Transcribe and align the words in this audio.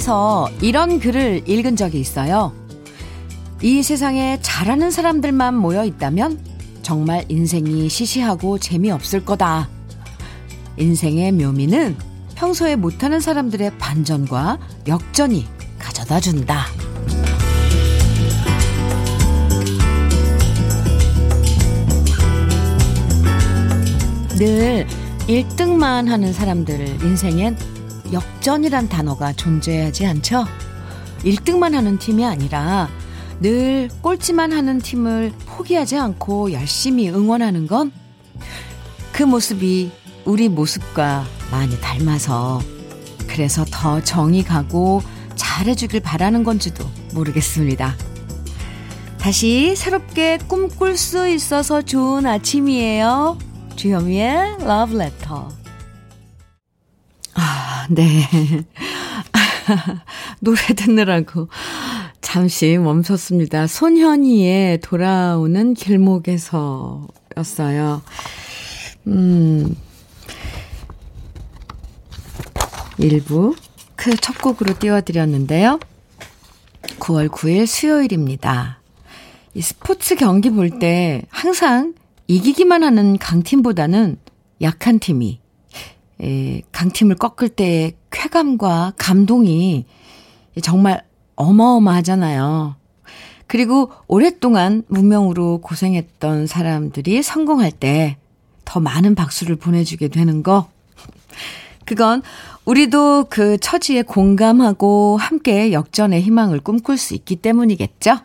책에서 0.00 0.50
이런 0.62 0.98
글을 0.98 1.48
읽은 1.48 1.76
적이 1.76 2.00
있어요. 2.00 2.52
이 3.62 3.82
세상에 3.82 4.38
잘하는 4.40 4.90
사람들만 4.90 5.54
모여 5.54 5.84
있다면 5.84 6.40
정말 6.82 7.24
인생이 7.28 7.88
시시하고 7.88 8.58
재미없을 8.58 9.24
거다. 9.24 9.68
인생의 10.78 11.32
묘미는 11.32 11.96
평소에 12.34 12.76
못하는 12.76 13.20
사람들의 13.20 13.78
반전과 13.78 14.58
역전이 14.88 15.46
가져다 15.78 16.18
준다. 16.18 16.64
늘 24.38 24.86
1등만 25.28 26.06
하는 26.08 26.32
사람들 26.32 27.04
인생엔 27.04 27.79
역전이란 28.12 28.88
단어가 28.88 29.32
존재하지 29.32 30.06
않죠? 30.06 30.44
1등만 31.24 31.72
하는 31.72 31.98
팀이 31.98 32.24
아니라 32.24 32.88
늘 33.40 33.88
꼴찌만 34.02 34.52
하는 34.52 34.78
팀을 34.78 35.32
포기하지 35.46 35.96
않고 35.96 36.52
열심히 36.52 37.08
응원하는 37.08 37.66
건 37.66 37.92
그 39.20 39.24
모습이 39.24 39.92
우리 40.24 40.48
모습과 40.48 41.26
많이 41.50 41.78
닮아서 41.78 42.62
그래서 43.26 43.66
더 43.70 44.02
정이 44.02 44.44
가고 44.44 45.02
잘해주길 45.34 46.00
바라는 46.00 46.42
건지도 46.42 46.86
모르겠습니다. 47.12 47.96
다시 49.18 49.76
새롭게 49.76 50.38
꿈꿀 50.48 50.96
수 50.96 51.28
있어서 51.28 51.82
좋은 51.82 52.24
아침이에요. 52.24 53.36
주현미의 53.76 54.56
Love 54.62 54.98
Letter. 54.98 55.59
아, 57.90 57.94
네. 57.94 58.22
노래 60.40 60.58
듣느라고 60.76 61.48
잠시 62.20 62.78
멈췄습니다. 62.78 63.66
손현희의 63.66 64.80
돌아오는 64.80 65.74
길목에서 65.74 67.08
였어요. 67.36 68.02
음, 69.06 69.74
1부 72.98 73.56
그 73.96 74.16
첫 74.16 74.40
곡으로 74.40 74.78
띄워드렸는데요. 74.78 75.78
9월 77.00 77.28
9일 77.28 77.66
수요일입니다. 77.66 78.80
이 79.54 79.60
스포츠 79.60 80.14
경기 80.14 80.50
볼 80.50 80.78
때 80.78 81.22
항상 81.28 81.94
이기기만 82.28 82.82
하는 82.84 83.18
강팀보다는 83.18 84.16
약한 84.62 84.98
팀이 85.00 85.40
에, 86.22 86.62
강팀을 86.72 87.16
꺾을 87.16 87.48
때의 87.50 87.94
쾌감과 88.10 88.94
감동이 88.96 89.86
정말 90.62 91.04
어마어마하잖아요. 91.36 92.76
그리고 93.46 93.90
오랫동안 94.06 94.84
무명으로 94.88 95.58
고생했던 95.58 96.46
사람들이 96.46 97.22
성공할 97.22 97.72
때 97.72 98.16
더 98.70 98.78
많은 98.78 99.16
박수를 99.16 99.56
보내주게 99.56 100.06
되는 100.06 100.44
거. 100.44 100.68
그건 101.86 102.22
우리도 102.64 103.26
그 103.28 103.58
처지에 103.58 104.02
공감하고 104.02 105.16
함께 105.16 105.72
역전의 105.72 106.22
희망을 106.22 106.60
꿈꿀 106.60 106.96
수 106.96 107.14
있기 107.14 107.34
때문이겠죠? 107.34 108.20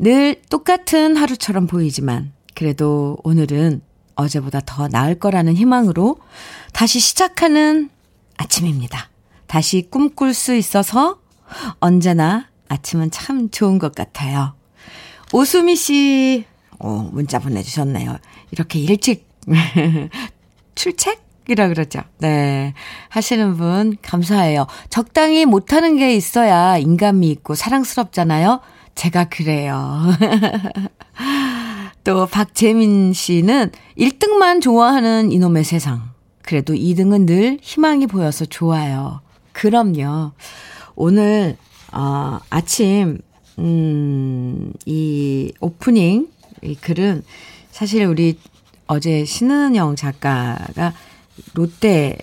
늘 0.00 0.42
똑같은 0.50 1.16
하루처럼 1.16 1.68
보이지만 1.68 2.32
그래도 2.56 3.16
오늘은 3.22 3.80
어제보다 4.18 4.60
더 4.66 4.88
나을 4.88 5.14
거라는 5.14 5.56
희망으로 5.56 6.18
다시 6.72 6.98
시작하는 7.00 7.88
아침입니다. 8.36 9.08
다시 9.46 9.88
꿈꿀 9.90 10.34
수 10.34 10.54
있어서 10.54 11.20
언제나 11.78 12.48
아침은 12.68 13.10
참 13.10 13.48
좋은 13.50 13.78
것 13.78 13.94
같아요. 13.94 14.54
오수미 15.32 15.76
씨, 15.76 16.44
어, 16.78 17.08
문자 17.12 17.38
보내주셨네요. 17.38 18.18
이렇게 18.50 18.80
일찍 18.80 19.28
출첵이라 20.74 21.68
그러죠. 21.68 22.00
네. 22.18 22.74
하시는 23.08 23.56
분 23.56 23.96
감사해요. 24.02 24.66
적당히 24.90 25.46
못하는 25.46 25.96
게 25.96 26.14
있어야 26.14 26.76
인간미 26.76 27.30
있고 27.30 27.54
사랑스럽잖아요. 27.54 28.60
제가 28.94 29.28
그래요. 29.28 30.06
또 32.08 32.24
박재민 32.24 33.12
씨는 33.12 33.70
1등만 33.98 34.62
좋아하는 34.62 35.30
이놈의 35.30 35.62
세상. 35.62 36.08
그래도 36.40 36.72
2등은 36.72 37.26
늘 37.26 37.58
희망이 37.60 38.06
보여서 38.06 38.46
좋아요. 38.46 39.20
그럼요. 39.52 40.32
오늘 40.94 41.58
어, 41.92 42.38
아침 42.48 43.18
음, 43.58 44.72
이 44.86 45.52
오프닝 45.60 46.28
이 46.62 46.74
글은 46.76 47.24
사실 47.72 48.06
우리 48.06 48.38
어제 48.86 49.26
신은영 49.26 49.94
작가가 49.96 50.94
롯데 51.52 52.16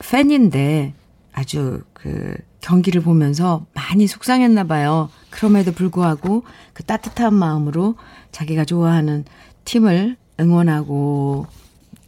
팬인데 0.00 0.94
아주 1.32 1.80
그 1.92 2.34
경기를 2.60 3.02
보면서 3.02 3.66
많이 3.72 4.08
속상했나 4.08 4.64
봐요. 4.64 5.10
그럼에도 5.36 5.72
불구하고 5.72 6.44
그 6.72 6.82
따뜻한 6.82 7.34
마음으로 7.34 7.94
자기가 8.32 8.64
좋아하는 8.64 9.24
팀을 9.64 10.16
응원하고 10.40 11.46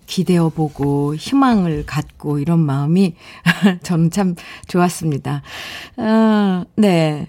기대어 0.06 0.48
보고 0.48 1.14
희망을 1.14 1.84
갖고 1.84 2.38
이런 2.38 2.58
마음이 2.60 3.14
저는 3.84 4.10
참 4.10 4.34
좋았습니다. 4.66 5.42
어, 5.98 6.64
네. 6.76 7.28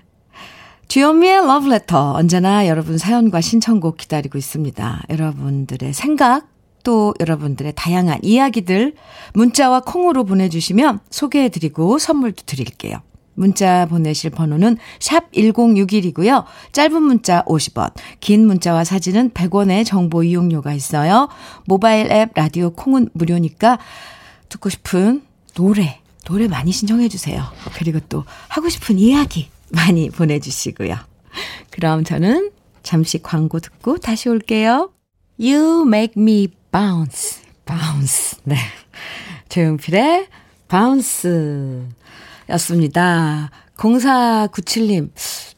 주현미의 0.87 1.45
러브레터 1.45 2.13
언제나 2.13 2.65
여러분 2.67 2.97
사연과 2.97 3.41
신청곡 3.41 3.97
기다리고 3.97 4.37
있습니다. 4.37 5.03
여러분들의 5.09 5.93
생각 5.93 6.47
또 6.83 7.13
여러분들의 7.19 7.73
다양한 7.75 8.19
이야기들 8.23 8.95
문자와 9.33 9.81
콩으로 9.81 10.23
보내주시면 10.23 10.99
소개해드리고 11.09 11.99
선물도 11.99 12.43
드릴게요. 12.45 13.01
문자 13.39 13.85
보내실 13.85 14.31
번호는 14.31 14.77
샵 14.99 15.31
1061이고요. 15.31 16.43
짧은 16.73 17.01
문자 17.01 17.41
50원, 17.45 17.93
긴 18.19 18.45
문자와 18.45 18.83
사진은 18.83 19.31
100원의 19.31 19.85
정보 19.85 20.23
이용료가 20.23 20.73
있어요. 20.73 21.29
모바일 21.65 22.11
앱 22.11 22.31
라디오 22.35 22.71
콩은 22.71 23.09
무료니까 23.13 23.79
듣고 24.49 24.69
싶은 24.69 25.21
노래, 25.55 26.01
노래 26.25 26.47
많이 26.47 26.73
신청해 26.73 27.07
주세요. 27.07 27.45
그리고 27.75 27.99
또 28.09 28.25
하고 28.49 28.67
싶은 28.67 28.99
이야기 28.99 29.49
많이 29.71 30.09
보내주시고요. 30.09 30.95
그럼 31.71 32.03
저는 32.03 32.51
잠시 32.83 33.21
광고 33.21 33.59
듣고 33.61 33.97
다시 33.99 34.27
올게요. 34.27 34.91
You 35.39 35.85
make 35.87 36.21
me 36.21 36.49
bounce, 36.71 37.41
bounce. 37.65 38.37
네. 38.43 38.57
조용필의 39.47 40.27
bounce 40.69 41.31
였습니다. 42.49 43.51
0497님, 43.75 45.09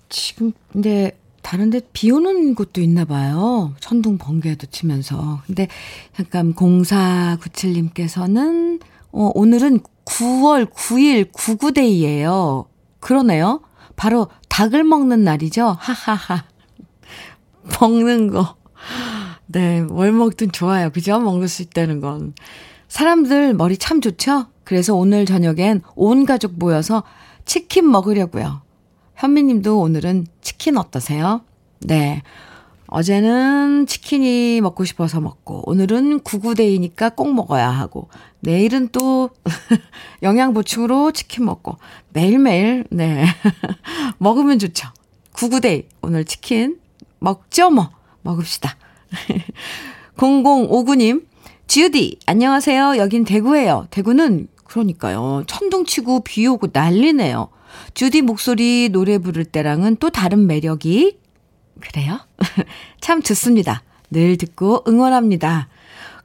지금, 0.09 0.51
근데, 0.71 1.17
다른데 1.41 1.81
비 1.91 2.11
오는 2.11 2.53
곳도 2.53 2.81
있나 2.81 3.05
봐요. 3.05 3.73
천둥 3.79 4.17
번개도 4.17 4.67
치면서. 4.67 5.41
근데, 5.47 5.67
잠깐, 6.15 6.53
0497님께서는, 6.53 8.79
어, 9.11 9.31
오늘은 9.33 9.79
9월 10.05 10.71
9일 10.71 11.31
구구데이예요 11.31 12.65
그러네요. 12.99 13.61
바로 13.95 14.27
닭을 14.49 14.83
먹는 14.83 15.23
날이죠. 15.23 15.77
하하하. 15.79 16.45
먹는 17.79 18.27
거. 18.27 18.55
네, 19.47 19.81
뭘 19.81 20.11
먹든 20.11 20.51
좋아요. 20.51 20.91
그죠? 20.91 21.19
먹을 21.19 21.47
수 21.47 21.61
있다는 21.61 21.99
건. 21.99 22.33
사람들 22.91 23.53
머리 23.53 23.77
참 23.77 24.01
좋죠? 24.01 24.47
그래서 24.65 24.93
오늘 24.93 25.25
저녁엔 25.25 25.81
온 25.95 26.25
가족 26.25 26.59
모여서 26.59 27.03
치킨 27.45 27.89
먹으려고요. 27.89 28.63
현미 29.15 29.43
님도 29.43 29.79
오늘은 29.79 30.27
치킨 30.41 30.77
어떠세요? 30.77 31.39
네. 31.79 32.21
어제는 32.87 33.85
치킨이 33.87 34.59
먹고 34.59 34.83
싶어서 34.83 35.21
먹고, 35.21 35.63
오늘은 35.69 36.19
구구데이니까 36.19 37.11
꼭 37.11 37.33
먹어야 37.33 37.69
하고, 37.69 38.09
내일은 38.41 38.89
또 38.91 39.29
영양 40.21 40.53
보충으로 40.53 41.13
치킨 41.13 41.45
먹고, 41.45 41.77
매일매일, 42.09 42.83
네. 42.91 43.23
먹으면 44.19 44.59
좋죠. 44.59 44.89
구구데이. 45.31 45.85
오늘 46.01 46.25
치킨 46.25 46.77
먹죠, 47.19 47.69
뭐. 47.69 47.89
먹읍시다. 48.23 48.75
0059님, 50.17 51.30
지우디, 51.71 52.17
안녕하세요. 52.25 52.97
여긴 52.97 53.23
대구예요. 53.23 53.87
대구는 53.91 54.49
그러니까요. 54.65 55.43
천둥 55.47 55.85
치고 55.85 56.19
비 56.19 56.45
오고 56.45 56.67
난리네요. 56.73 57.47
주디 57.93 58.23
목소리 58.23 58.89
노래 58.91 59.17
부를 59.19 59.45
때랑은 59.45 59.95
또 59.95 60.09
다른 60.09 60.47
매력이 60.47 61.17
그래요? 61.79 62.19
참 62.99 63.21
좋습니다. 63.21 63.83
늘 64.09 64.35
듣고 64.35 64.83
응원합니다. 64.85 65.69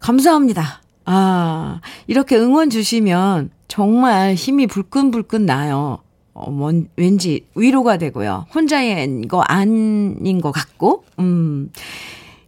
감사합니다. 0.01 0.83
아, 1.05 1.81
이렇게 2.09 2.37
응원 2.37 2.69
주시면 2.69 3.51
정말 3.69 4.35
힘이 4.35 4.67
불끈불끈 4.67 5.47
나요. 5.47 5.99
어, 6.35 6.51
뭔, 6.51 6.89
왠지 6.97 7.47
위로가 7.55 7.99
되고요. 7.99 8.47
혼자인 8.53 9.29
거 9.29 9.43
아닌 9.43 10.41
것 10.41 10.51
같고, 10.51 11.05
음. 11.21 11.71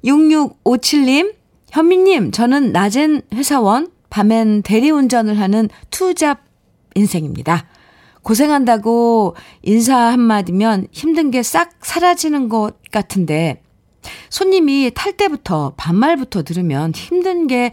6657님, 0.04 1.37
현미님, 1.70 2.30
저는 2.30 2.72
낮엔 2.72 3.22
회사원, 3.34 3.90
밤엔 4.10 4.62
대리운전을 4.62 5.38
하는 5.38 5.68
투잡 5.90 6.40
인생입니다. 6.94 7.66
고생한다고 8.22 9.36
인사 9.62 9.96
한마디면 9.96 10.88
힘든 10.92 11.30
게 11.30 11.42
싹 11.42 11.70
사라지는 11.82 12.48
것 12.48 12.76
같은데, 12.90 13.62
손님이 14.30 14.90
탈 14.94 15.12
때부터 15.16 15.74
반말부터 15.76 16.42
들으면 16.42 16.92
힘든 16.94 17.46
게 17.46 17.72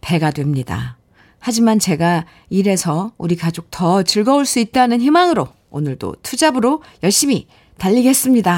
배가 0.00 0.30
됩니다. 0.30 0.98
하지만 1.38 1.78
제가 1.78 2.26
일해서 2.50 3.12
우리 3.18 3.36
가족 3.36 3.70
더 3.70 4.02
즐거울 4.02 4.46
수 4.46 4.58
있다는 4.58 5.00
희망으로 5.00 5.48
오늘도 5.70 6.16
투잡으로 6.22 6.82
열심히 7.04 7.46
달리겠습니다. 7.78 8.52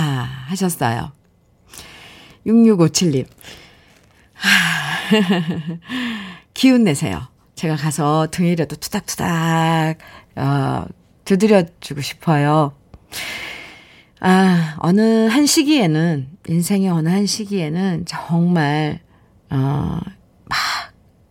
하셨어요. 0.49 1.13
6657님. 2.47 3.27
기운 6.55 6.85
내세요. 6.85 7.21
제가 7.55 7.77
가서 7.77 8.29
등이라도 8.31 8.77
투닥투닥, 8.77 9.99
어, 10.37 10.85
두드려주고 11.25 12.01
싶어요. 12.01 12.73
아, 14.21 14.77
어느 14.79 15.27
한 15.29 15.47
시기에는, 15.47 16.29
인생의 16.49 16.89
어느 16.89 17.09
한 17.09 17.27
시기에는 17.27 18.05
정말, 18.07 19.01
어, 19.51 20.01
막 20.45 20.59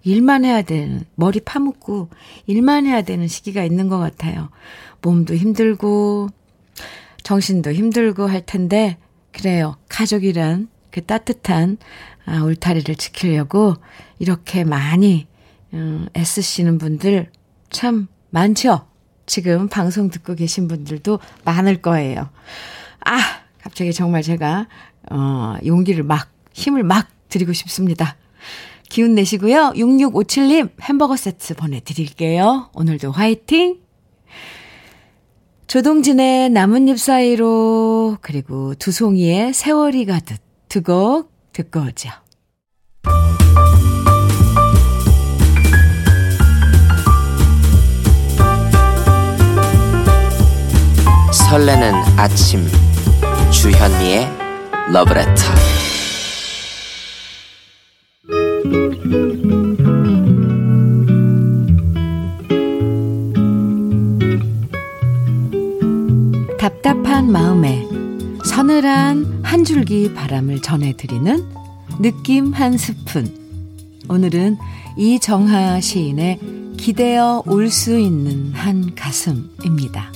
일만 0.03 0.45
해야 0.45 0.61
되는, 0.61 1.03
머리 1.15 1.39
파묻고 1.39 2.09
일만 2.45 2.85
해야 2.85 3.01
되는 3.01 3.27
시기가 3.27 3.63
있는 3.63 3.89
것 3.89 3.97
같아요. 3.97 4.49
몸도 5.01 5.35
힘들고, 5.35 6.29
정신도 7.23 7.73
힘들고 7.73 8.27
할 8.27 8.45
텐데, 8.45 8.97
그래요. 9.31 9.77
가족이란 9.89 10.69
그 10.97 11.05
따뜻한 11.05 11.77
아, 12.25 12.41
울타리를 12.41 12.95
지키려고 12.95 13.75
이렇게 14.17 14.63
많이 14.63 15.27
음, 15.75 16.07
애쓰시는 16.17 16.79
분들 16.79 17.29
참 17.69 18.07
많죠? 18.31 18.87
지금 19.27 19.67
방송 19.67 20.09
듣고 20.09 20.33
계신 20.33 20.67
분들도 20.67 21.19
많을 21.45 21.83
거예요. 21.83 22.29
아, 23.05 23.19
갑자기 23.61 23.93
정말 23.93 24.23
제가, 24.23 24.67
어, 25.11 25.57
용기를 25.63 26.03
막, 26.03 26.31
힘을 26.53 26.81
막 26.81 27.07
드리고 27.29 27.53
싶습니다. 27.53 28.15
기운 28.89 29.13
내시고요. 29.13 29.73
6657님 29.75 30.71
햄버거 30.81 31.15
세트 31.15 31.53
보내드릴게요. 31.53 32.71
오늘도 32.73 33.11
화이팅! 33.11 33.77
조동진의 35.67 36.49
나뭇잎 36.49 36.97
사이로, 36.97 38.17
그리고 38.21 38.73
두송이의 38.75 39.53
세월이 39.53 40.05
가듯 40.05 40.46
두 40.69 40.81
곡 40.81 41.31
듣고 41.53 41.79
오죠. 41.81 42.09
설레는 51.31 51.93
아침 52.17 52.67
주현미의 53.51 54.27
러브레터 54.91 55.43
답답한 66.59 67.31
마음에 67.31 67.86
서늘한 68.57 69.41
한 69.43 69.63
줄기 69.63 70.15
바람을 70.15 70.63
전해드리는 70.63 71.45
느낌 72.01 72.53
한 72.53 72.75
스푼. 72.75 73.31
오늘은 74.09 74.57
이정하 74.97 75.79
시인의 75.79 76.39
기대어 76.75 77.43
올 77.45 77.69
수 77.69 77.99
있는 77.99 78.51
한 78.53 78.95
가슴입니다. 78.95 80.11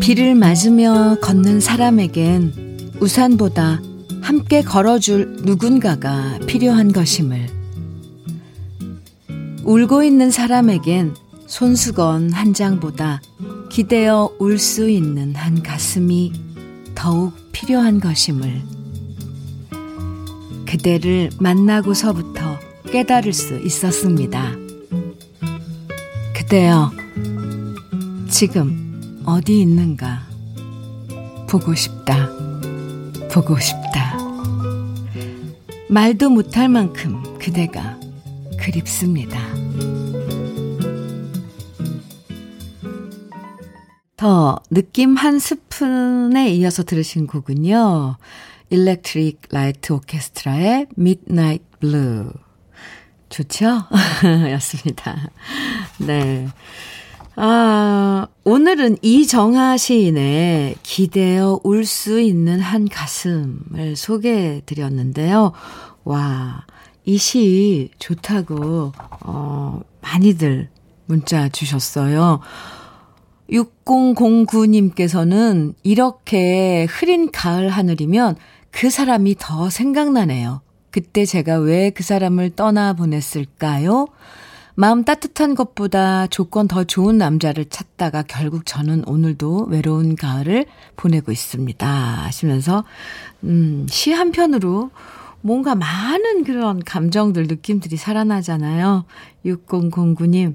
비를 0.00 0.36
맞으며 0.36 1.16
걷는 1.20 1.58
사람에겐 1.58 2.92
우산보다 3.00 3.82
함께 4.20 4.62
걸어줄 4.62 5.38
누군가가 5.42 6.38
필요한 6.46 6.92
것임을. 6.92 7.48
울고 9.64 10.04
있는 10.04 10.30
사람에겐 10.30 11.14
손수건 11.50 12.32
한 12.32 12.54
장보다 12.54 13.20
기대어 13.70 14.36
울 14.38 14.56
수 14.56 14.88
있는 14.88 15.34
한 15.34 15.64
가슴이 15.64 16.32
더욱 16.94 17.34
필요한 17.50 17.98
것임을. 17.98 18.62
그대를 20.64 21.30
만나고서부터 21.40 22.56
깨달을 22.92 23.32
수 23.32 23.58
있었습니다. 23.58 24.52
그대여, 26.36 26.92
지금 28.28 29.20
어디 29.26 29.60
있는가? 29.60 30.22
보고 31.48 31.74
싶다. 31.74 32.30
보고 33.32 33.58
싶다. 33.58 34.16
말도 35.88 36.30
못할 36.30 36.68
만큼 36.68 37.20
그대가 37.40 37.98
그립습니다. 38.56 39.49
더 44.20 44.60
느낌 44.68 45.16
한 45.16 45.38
스푼에 45.38 46.50
이어서 46.50 46.82
들으신 46.82 47.26
곡은요. 47.26 48.18
Electric 48.68 49.40
Light 49.50 49.94
Orchestra의 49.94 50.88
Midnight 50.98 51.64
Blue. 51.80 52.28
좋죠? 53.30 53.84
였습니다. 54.52 55.30
네. 56.00 56.46
아, 57.36 58.26
오늘은 58.44 58.98
이정하 59.00 59.78
시인의 59.78 60.76
기대어 60.82 61.60
울 61.64 61.86
수 61.86 62.20
있는 62.20 62.60
한 62.60 62.90
가슴을 62.90 63.96
소개해 63.96 64.60
드렸는데요. 64.66 65.52
와, 66.04 66.66
이 67.06 67.16
시 67.16 67.90
좋다고, 67.98 68.92
어, 69.22 69.80
많이들 70.02 70.68
문자 71.06 71.48
주셨어요. 71.48 72.40
6009님께서는 73.50 75.74
이렇게 75.82 76.86
흐린 76.88 77.30
가을 77.30 77.68
하늘이면 77.68 78.36
그 78.70 78.90
사람이 78.90 79.36
더 79.38 79.70
생각나네요. 79.70 80.62
그때 80.90 81.24
제가 81.24 81.58
왜 81.58 81.90
그 81.90 82.02
사람을 82.02 82.50
떠나 82.50 82.92
보냈을까요? 82.92 84.08
마음 84.74 85.04
따뜻한 85.04 85.54
것보다 85.54 86.26
조건 86.28 86.66
더 86.66 86.84
좋은 86.84 87.18
남자를 87.18 87.66
찾다가 87.66 88.22
결국 88.22 88.64
저는 88.64 89.04
오늘도 89.06 89.66
외로운 89.68 90.16
가을을 90.16 90.64
보내고 90.96 91.32
있습니다. 91.32 91.86
하시면서, 91.86 92.84
음, 93.44 93.86
시 93.90 94.12
한편으로 94.12 94.90
뭔가 95.42 95.74
많은 95.74 96.44
그런 96.44 96.82
감정들, 96.82 97.46
느낌들이 97.48 97.96
살아나잖아요. 97.96 99.04
6009님, 99.44 100.54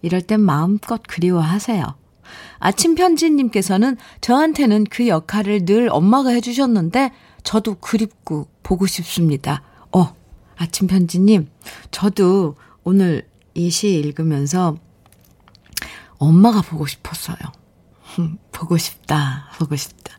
이럴 0.00 0.22
땐 0.22 0.40
마음껏 0.40 1.00
그리워하세요. 1.06 2.01
아침 2.62 2.94
편지님께서는 2.94 3.96
저한테는 4.20 4.84
그 4.84 5.08
역할을 5.08 5.64
늘 5.64 5.88
엄마가 5.90 6.30
해주셨는데, 6.30 7.10
저도 7.42 7.74
그립고 7.80 8.46
보고 8.62 8.86
싶습니다. 8.86 9.62
어, 9.92 10.14
아침 10.56 10.86
편지님, 10.86 11.48
저도 11.90 12.54
오늘 12.84 13.26
이 13.54 13.68
시 13.68 13.94
읽으면서 13.94 14.76
엄마가 16.18 16.62
보고 16.62 16.86
싶었어요. 16.86 17.36
보고 18.52 18.76
싶다, 18.78 19.50
보고 19.58 19.74
싶다. 19.76 20.16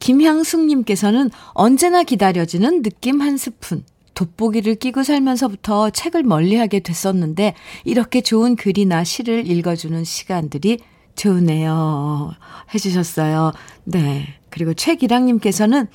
김향숙님께서는 0.00 1.30
언제나 1.52 2.02
기다려지는 2.02 2.82
느낌 2.82 3.20
한 3.22 3.36
스푼. 3.36 3.84
돋보기를 4.14 4.76
끼고 4.76 5.02
살면서부터 5.02 5.90
책을 5.90 6.22
멀리하게 6.22 6.80
됐었는데 6.80 7.54
이렇게 7.84 8.20
좋은 8.20 8.54
글이나 8.54 9.02
시를 9.02 9.50
읽어주는 9.50 10.04
시간들이 10.04 10.78
좋으네요. 11.16 12.34
해주셨어요. 12.74 13.52
네. 13.84 14.34
그리고 14.50 14.74
최기랑님께서는 14.74 15.86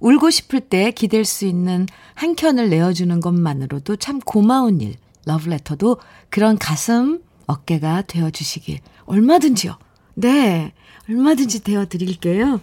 울고 0.00 0.30
싶을 0.30 0.60
때 0.60 0.90
기댈 0.90 1.24
수 1.24 1.46
있는 1.46 1.86
한 2.14 2.34
켠을 2.34 2.68
내어주는 2.68 3.20
것만으로도 3.20 3.96
참 3.96 4.20
고마운 4.20 4.80
일. 4.80 4.96
러브레터도 5.26 5.98
그런 6.30 6.56
가슴 6.56 7.20
어깨가 7.46 8.02
되어주시길 8.02 8.78
얼마든지요. 9.06 9.76
네, 10.14 10.72
얼마든지 11.08 11.64
되어드릴게요. 11.64 12.60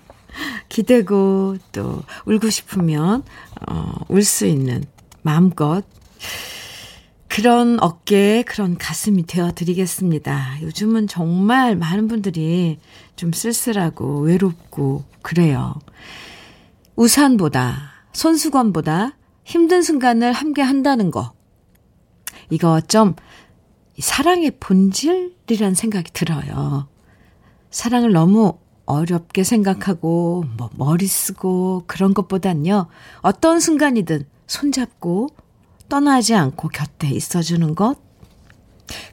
기대고 0.69 1.57
또 1.71 2.01
울고 2.25 2.49
싶으면 2.49 3.23
어, 3.69 3.93
울 4.07 4.23
수 4.23 4.45
있는 4.45 4.83
마음껏 5.21 5.83
그런 7.33 7.79
어깨에 7.81 8.43
그런 8.43 8.77
가슴이 8.77 9.25
되어 9.25 9.53
드리겠습니다. 9.53 10.61
요즘은 10.61 11.07
정말 11.07 11.75
많은 11.75 12.07
분들이 12.07 12.77
좀 13.15 13.33
쓸쓸하고 13.33 14.19
외롭고 14.19 15.03
그래요. 15.23 15.73
우산보다, 16.95 17.89
손수건보다 18.13 19.17
힘든 19.45 19.81
순간을 19.81 20.31
함께 20.31 20.61
한다는 20.61 21.09
거. 21.09 21.33
이거 22.51 22.79
좀 22.81 23.15
사랑의 23.97 24.51
본질이란 24.59 25.73
생각이 25.73 26.11
들어요. 26.13 26.87
사랑을 27.71 28.11
너무 28.11 28.59
어렵게 28.85 29.43
생각하고, 29.43 30.45
뭐, 30.55 30.69
머리 30.75 31.07
쓰고, 31.07 31.85
그런 31.87 32.13
것보단요, 32.13 32.85
어떤 33.21 33.59
순간이든 33.59 34.27
손잡고, 34.45 35.29
떠나지 35.93 36.33
않고 36.33 36.69
곁에 36.69 37.07
있어주는 37.07 37.75
것? 37.75 37.97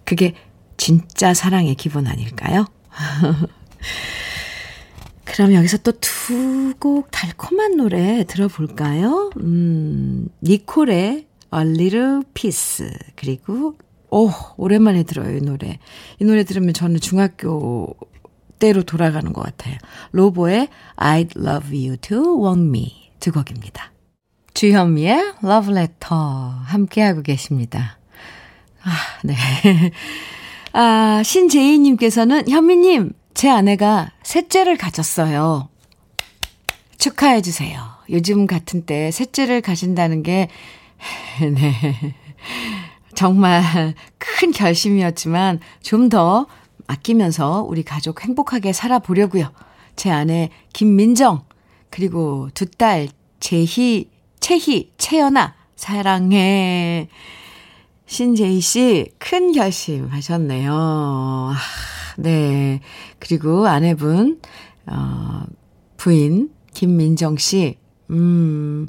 그게 0.06 0.34
진짜 0.78 1.34
사랑의 1.34 1.74
기본 1.74 2.06
아닐까요? 2.06 2.64
그럼 5.26 5.52
여기서 5.52 5.76
또 5.78 5.92
두 5.92 6.74
곡 6.78 7.10
달콤한 7.10 7.76
노래 7.76 8.24
들어볼까요? 8.24 9.30
음, 9.36 10.28
니콜의 10.42 11.26
A 11.52 11.60
Little 11.60 12.22
Piece. 12.32 12.90
그리고, 13.16 13.76
오, 14.10 14.30
오랜만에 14.56 15.02
들어요, 15.02 15.36
이 15.36 15.40
노래. 15.42 15.78
이 16.18 16.24
노래 16.24 16.44
들으면 16.44 16.72
저는 16.72 17.00
중학교 17.00 17.94
때로 18.58 18.82
돌아가는 18.84 19.30
것 19.34 19.42
같아요. 19.42 19.76
로보의 20.12 20.68
I'd 20.96 21.36
Love 21.36 21.76
You 21.86 21.98
to 21.98 22.42
Want 22.42 22.62
Me. 22.62 23.10
두 23.20 23.32
곡입니다. 23.32 23.92
주현미의 24.54 25.34
Love 25.44 25.72
Letter 25.74 26.20
함께하고 26.64 27.22
계십니다. 27.22 27.98
아, 28.82 28.90
네. 29.24 29.34
아, 30.72 31.22
신재희님께서는 31.24 32.48
현미님, 32.48 33.12
제 33.34 33.48
아내가 33.48 34.10
셋째를 34.22 34.76
가졌어요. 34.76 35.68
축하해주세요. 36.98 37.80
요즘 38.10 38.46
같은 38.46 38.84
때 38.84 39.10
셋째를 39.10 39.60
가진다는 39.62 40.22
게, 40.22 40.48
네. 41.40 42.14
정말 43.14 43.94
큰 44.18 44.50
결심이었지만 44.52 45.60
좀 45.82 46.08
더 46.08 46.46
아끼면서 46.86 47.62
우리 47.62 47.82
가족 47.84 48.24
행복하게 48.24 48.72
살아보려고요. 48.72 49.52
제 49.96 50.10
아내 50.10 50.50
김민정, 50.72 51.44
그리고 51.88 52.48
두 52.54 52.66
딸 52.66 53.08
재희, 53.38 54.10
채희, 54.50 54.90
채연아, 54.98 55.54
사랑해. 55.76 57.08
신재희 58.06 58.60
씨, 58.60 59.06
큰 59.18 59.52
결심 59.52 60.08
하셨네요. 60.08 60.72
아, 60.74 61.56
네. 62.16 62.80
그리고 63.20 63.68
아내분, 63.68 64.40
어, 64.86 65.44
부인, 65.96 66.50
김민정 66.74 67.36
씨, 67.36 67.76
음, 68.10 68.88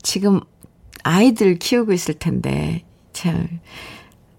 지금 0.00 0.40
아이들 1.02 1.58
키우고 1.58 1.92
있을 1.92 2.14
텐데, 2.14 2.82
참, 3.12 3.60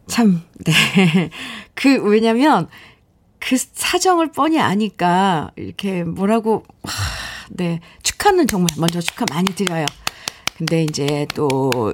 참, 0.07 0.41
네. 0.65 0.73
그, 1.75 2.01
왜냐면, 2.01 2.67
그 3.37 3.57
사정을 3.57 4.31
뻔히 4.31 4.59
아니까, 4.59 5.51
이렇게 5.55 6.03
뭐라고, 6.03 6.63
하, 6.81 7.47
네. 7.51 7.79
축하는 8.01 8.47
정말 8.47 8.69
먼저 8.79 9.01
축하 9.01 9.23
많이 9.29 9.53
드려요. 9.53 9.85
근데 10.57 10.83
이제 10.83 11.27
또, 11.33 11.93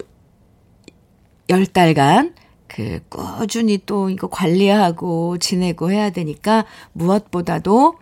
열 1.49 1.65
달간 1.65 2.35
그 2.67 2.99
꾸준히 3.09 3.79
또 3.85 4.09
이거 4.09 4.27
관리하고 4.27 5.37
지내고 5.39 5.91
해야 5.91 6.11
되니까 6.11 6.65
무엇보다도 6.93 7.95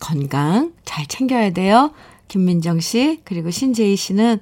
건강 0.00 0.72
잘 0.84 1.06
챙겨야 1.06 1.50
돼요. 1.50 1.92
김민정 2.28 2.80
씨, 2.80 3.20
그리고 3.24 3.50
신재희 3.50 3.96
씨는, 3.96 4.40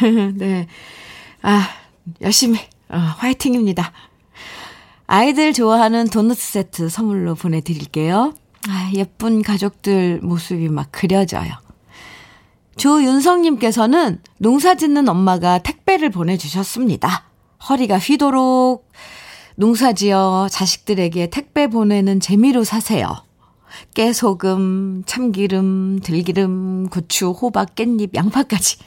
네. 0.36 0.66
아, 1.40 1.68
열심히, 2.20 2.58
어, 2.88 2.96
화이팅입니다. 2.96 3.92
아이들 5.06 5.52
좋아하는 5.52 6.08
도넛 6.08 6.36
세트 6.36 6.88
선물로 6.88 7.34
보내 7.34 7.60
드릴게요. 7.60 8.34
아, 8.68 8.90
예쁜 8.94 9.42
가족들 9.42 10.20
모습이 10.22 10.68
막 10.68 10.90
그려져요. 10.90 11.52
조윤성님께서는 12.76 14.20
농사 14.38 14.74
짓는 14.74 15.08
엄마가 15.08 15.58
택배를 15.58 16.10
보내주셨습니다. 16.10 17.24
허리가 17.68 17.98
휘도록 17.98 18.88
농사 19.56 19.92
지어 19.92 20.48
자식들에게 20.50 21.30
택배 21.30 21.66
보내는 21.66 22.20
재미로 22.20 22.64
사세요. 22.64 23.08
깨소금, 23.94 25.04
참기름, 25.06 26.00
들기름, 26.02 26.88
고추, 26.88 27.30
호박, 27.30 27.74
깻잎, 27.74 28.14
양파까지. 28.14 28.78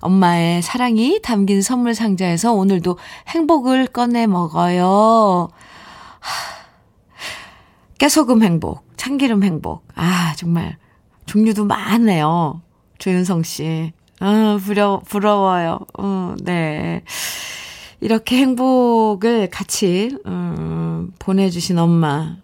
엄마의 0.00 0.62
사랑이 0.62 1.20
담긴 1.22 1.60
선물 1.60 1.94
상자에서 1.94 2.52
오늘도 2.52 2.98
행복을 3.28 3.86
꺼내 3.86 4.26
먹어요. 4.26 5.48
깨소금 7.98 8.42
행복, 8.42 8.84
참기름 8.96 9.42
행복. 9.44 9.86
아, 9.94 10.34
정말 10.36 10.78
종류도 11.26 11.66
많네요. 11.66 12.62
조윤성 13.00 13.42
씨. 13.42 13.92
아, 14.20 14.58
부러, 14.62 15.00
부러워요. 15.08 15.80
어, 15.98 16.34
네. 16.42 17.02
이렇게 18.00 18.36
행복을 18.36 19.48
같이, 19.50 20.16
음, 20.26 21.10
보내주신 21.18 21.78
엄마. 21.78 22.36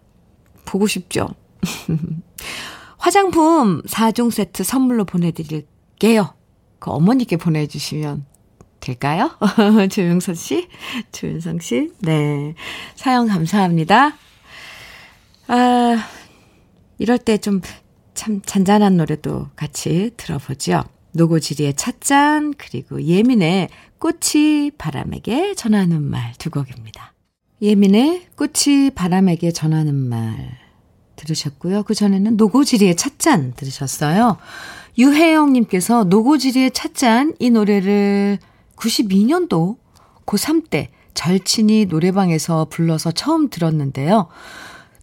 보고 0.65 0.85
싶죠? 0.87 1.29
화장품 2.97 3.81
4종 3.83 4.31
세트 4.31 4.63
선물로 4.63 5.05
보내드릴게요. 5.05 6.33
그 6.79 6.91
어머니께 6.91 7.37
보내주시면 7.37 8.25
될까요? 8.79 9.31
조영선 9.91 10.35
씨, 10.35 10.67
조윤성 11.11 11.59
씨, 11.59 11.91
네. 12.01 12.55
사연 12.95 13.27
감사합니다. 13.27 14.15
아, 15.47 16.05
이럴 16.97 17.17
때 17.19 17.37
좀 17.37 17.61
참 18.17 18.41
잔잔한 18.43 18.97
노래도 18.97 19.47
같이 19.55 20.11
들어보죠. 20.17 20.83
노고지리의 21.13 21.75
찻잔, 21.75 22.55
그리고 22.57 23.01
예민의 23.01 23.69
꽃이 23.99 24.71
바람에게 24.77 25.53
전하는 25.53 26.01
말 26.01 26.33
두 26.39 26.49
곡입니다. 26.49 27.13
예민의 27.61 28.27
꽃이 28.35 28.89
바람에게 28.95 29.51
전하는 29.51 29.95
말 29.95 30.57
들으셨고요. 31.15 31.83
그 31.83 31.93
전에는 31.93 32.37
노고지리의 32.37 32.95
찻잔 32.95 33.53
들으셨어요. 33.55 34.37
유혜영님께서 34.97 36.05
노고지리의 36.05 36.71
찻잔 36.71 37.35
이 37.39 37.51
노래를 37.51 38.39
92년도 38.75 39.77
고3 40.25 40.69
때 40.69 40.89
절친이 41.13 41.85
노래방에서 41.85 42.65
불러서 42.69 43.11
처음 43.11 43.49
들었는데요. 43.49 44.27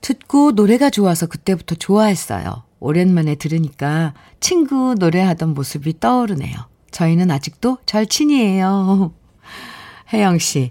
듣고 0.00 0.52
노래가 0.52 0.90
좋아서 0.90 1.26
그때부터 1.26 1.76
좋아했어요. 1.76 2.64
오랜만에 2.84 3.34
들으니까 3.36 4.12
친구 4.40 4.94
노래하던 4.98 5.54
모습이 5.54 6.00
떠오르네요. 6.00 6.54
저희는 6.90 7.30
아직도 7.30 7.78
절친이에요. 7.86 9.14
혜영 10.12 10.38
씨. 10.38 10.70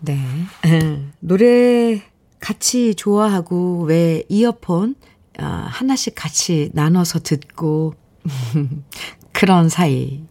네. 0.00 0.16
노래 1.18 2.00
같이 2.38 2.94
좋아하고 2.94 3.82
왜 3.82 4.22
이어폰 4.28 4.94
아, 5.38 5.66
하나씩 5.68 6.14
같이 6.14 6.70
나눠서 6.72 7.18
듣고 7.20 7.94
그런 9.32 9.68
사이 9.68 10.22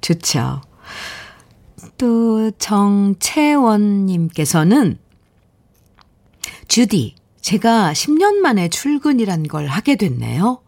좋죠. 0.00 0.62
또 1.98 2.50
정채원님께서는 2.52 4.96
주디 6.68 7.16
제가 7.42 7.92
10년 7.92 8.36
만에 8.36 8.68
출근이란 8.68 9.42
걸 9.48 9.66
하게 9.66 9.96
됐네요. 9.96 10.62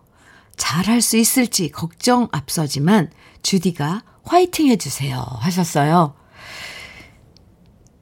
잘할 0.57 1.01
수 1.01 1.17
있을지 1.17 1.71
걱정 1.71 2.29
앞서지만 2.33 3.11
주디가 3.43 4.03
화이팅 4.25 4.69
해주세요 4.69 5.19
하셨어요. 5.19 6.15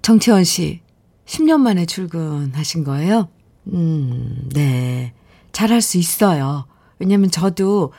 정채원 0.01 0.45
씨, 0.45 0.81
10년 1.27 1.61
만에 1.61 1.87
출근하신 1.87 2.83
거예요? 2.83 3.29
음, 3.69 4.49
네. 4.53 5.13
잘할 5.53 5.81
수 5.81 5.99
있어요. 5.99 6.67
왜냐면 6.99 7.31
저도, 7.31 7.93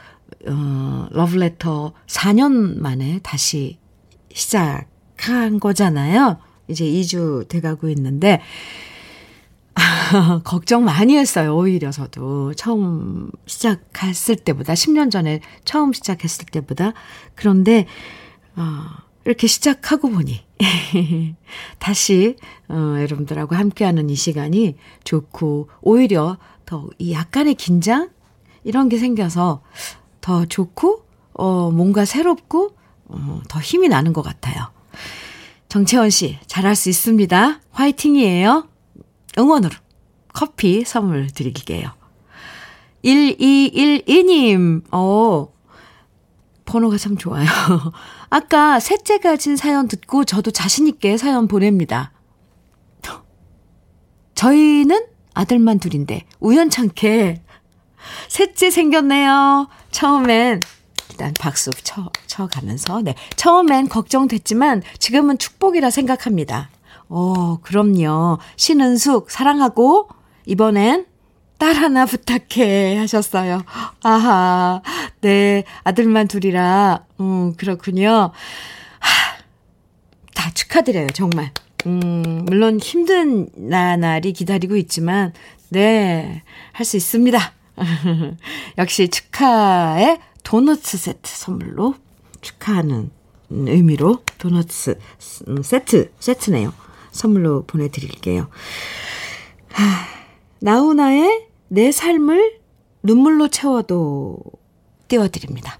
어, 0.47 1.07
러브레터 1.11 1.93
4년 2.07 2.79
만에 2.79 3.19
다시 3.23 3.79
시작한 4.33 5.59
거잖아요. 5.59 6.39
이제 6.67 6.83
2주 6.83 7.47
돼가고 7.47 7.89
있는데, 7.89 8.41
걱정 10.43 10.83
많이 10.85 11.17
했어요, 11.17 11.55
오히려 11.55 11.91
저도. 11.91 12.53
처음 12.53 13.31
시작했을 13.45 14.35
때보다, 14.35 14.73
10년 14.73 15.09
전에 15.11 15.41
처음 15.65 15.93
시작했을 15.93 16.45
때보다. 16.45 16.93
그런데, 17.35 17.87
어, 18.55 18.63
이렇게 19.25 19.47
시작하고 19.47 20.09
보니 20.09 20.43
다시 21.79 22.35
어, 22.67 22.75
여러분들하고 22.99 23.55
함께하는 23.55 24.09
이 24.09 24.15
시간이 24.15 24.75
좋고 25.05 25.69
오히려 25.81 26.37
더 26.65 26.89
이 26.99 27.13
약간의 27.13 27.55
긴장 27.55 28.09
이런 28.65 28.89
게 28.89 28.97
생겨서 28.97 29.61
더 30.21 30.45
좋고 30.45 31.05
어, 31.33 31.71
뭔가 31.71 32.03
새롭고 32.03 32.75
어, 33.05 33.41
더 33.47 33.59
힘이 33.61 33.87
나는 33.87 34.11
것 34.11 34.21
같아요. 34.23 34.71
정채원 35.69 36.09
씨 36.09 36.37
잘할 36.47 36.75
수 36.75 36.89
있습니다. 36.89 37.61
화이팅이에요. 37.71 38.67
응원으로 39.37 39.75
커피 40.33 40.83
선물 40.83 41.31
드릴게요. 41.31 41.91
1212님, 43.03 44.83
어, 44.91 45.53
번호가 46.65 46.97
참 46.97 47.17
좋아요. 47.17 47.45
아까 48.29 48.79
셋째 48.79 49.17
가진 49.19 49.57
사연 49.57 49.87
듣고 49.87 50.23
저도 50.23 50.51
자신있게 50.51 51.17
사연 51.17 51.47
보냅니다. 51.47 52.11
저희는 54.35 55.05
아들만 55.33 55.79
둘인데 55.79 56.25
우연찮게 56.39 57.41
셋째 58.27 58.69
생겼네요. 58.69 59.69
처음엔 59.91 60.61
일단 61.09 61.33
박수 61.39 61.69
쳐, 61.83 62.09
쳐가면서, 62.25 63.01
네. 63.01 63.15
처음엔 63.35 63.87
걱정됐지만 63.87 64.81
지금은 64.97 65.37
축복이라 65.37 65.91
생각합니다. 65.91 66.69
어, 67.09 67.57
그럼요. 67.61 68.39
신은숙, 68.55 69.29
사랑하고, 69.31 70.09
이번엔 70.45 71.05
딸 71.57 71.75
하나 71.75 72.05
부탁해 72.05 72.97
하셨어요. 72.97 73.61
아하, 74.03 74.81
네. 75.21 75.63
아들만 75.83 76.27
둘이라, 76.27 77.05
음, 77.21 77.53
그렇군요. 77.55 78.31
하, 78.99 79.37
다 80.33 80.51
축하드려요, 80.53 81.07
정말. 81.13 81.51
음, 81.85 82.45
물론 82.45 82.79
힘든 82.79 83.49
나날이 83.55 84.33
기다리고 84.33 84.75
있지만, 84.77 85.33
네. 85.69 86.43
할 86.73 86.85
수 86.85 86.97
있습니다. 86.97 87.39
역시 88.77 89.07
축하의 89.07 90.19
도너츠 90.43 90.97
세트 90.97 91.21
선물로 91.23 91.95
축하하는 92.41 93.09
의미로 93.49 94.23
도너츠 94.37 94.99
세트, 95.63 96.11
세트네요. 96.19 96.73
선물로 97.13 97.63
보내드릴게요. 97.65 98.49
하, 99.69 100.05
나훈아의 100.59 101.47
내 101.69 101.91
삶을 101.91 102.59
눈물로 103.03 103.47
채워도 103.47 104.37
띄워드립니다. 105.07 105.79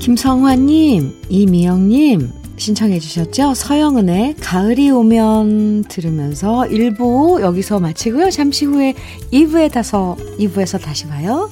김성화님, 0.00 1.22
이미영님, 1.30 2.30
신청해 2.56 3.00
주셨죠? 3.00 3.54
서영은의 3.54 4.36
가을이 4.36 4.90
오면 4.90 5.84
들으면서 5.84 6.66
1부 6.68 7.40
여기서 7.40 7.80
마치고요. 7.80 8.30
잠시 8.30 8.66
후에 8.66 8.94
2부에 9.32 9.72
다서 9.72 10.16
2부에서 10.38 10.80
다시 10.80 11.06
봐요. 11.06 11.50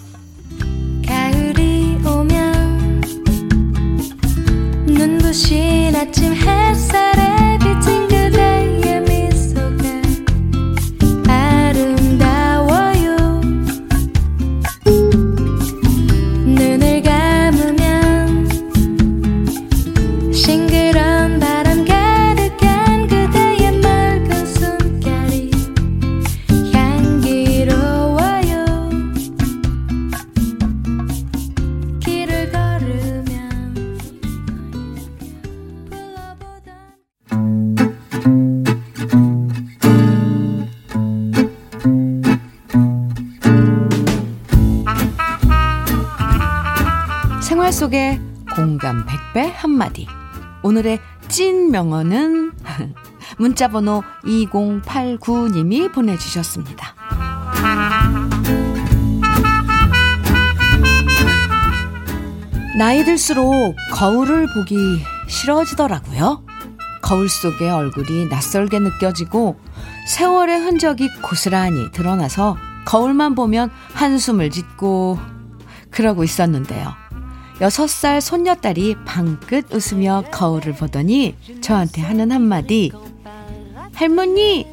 아침 6.03 6.35
햇살 6.35 7.12
한마디. 49.63 50.09
오늘의 50.65 50.99
찐 51.29 51.71
명언은 51.71 52.53
문자번호 53.39 54.03
2089님이 54.25 55.93
보내주셨습니다. 55.93 56.95
나이 62.77 63.05
들수록 63.05 63.77
거울을 63.93 64.49
보기 64.53 65.01
싫어지더라고요. 65.29 66.45
거울 67.01 67.29
속의 67.29 67.71
얼굴이 67.71 68.27
낯설게 68.27 68.81
느껴지고 68.81 69.61
세월의 70.09 70.59
흔적이 70.59 71.09
고스란히 71.23 71.93
드러나서 71.93 72.57
거울만 72.85 73.37
보면 73.37 73.71
한숨을 73.95 74.51
짓고 74.51 75.19
그러고 75.91 76.25
있었는데요. 76.25 77.02
여섯 77.63 77.89
살 77.89 78.21
손녀딸이 78.21 78.97
방긋 79.05 79.73
웃으며 79.73 80.25
거울을 80.33 80.73
보더니 80.75 81.37
저한테 81.61 82.03
하는 82.03 82.33
한마디. 82.33 82.91
할머니, 83.95 84.67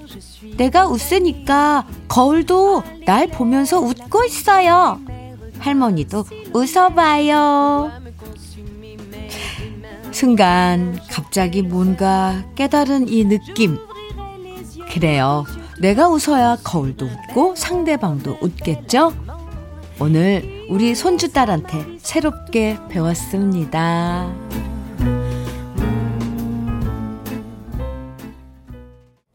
내가 0.58 0.88
웃으니까 0.88 1.86
거울도 2.08 2.82
날 3.06 3.28
보면서 3.28 3.80
웃고 3.80 4.26
있어요. 4.26 5.00
할머니도 5.60 6.26
웃어봐요. 6.52 7.92
순간 10.12 11.00
갑자기 11.12 11.62
뭔가 11.62 12.44
깨달은 12.56 13.08
이 13.08 13.24
느낌. 13.24 13.78
그래요. 14.92 15.46
내가 15.80 16.10
웃어야 16.10 16.58
거울도 16.64 17.06
웃고 17.06 17.54
상대방도 17.56 18.40
웃겠죠? 18.42 19.14
오늘 20.02 20.66
우리 20.70 20.96
손주 20.96 21.34
딸한테 21.34 21.98
새롭게 21.98 22.78
배웠습니다. 22.90 24.34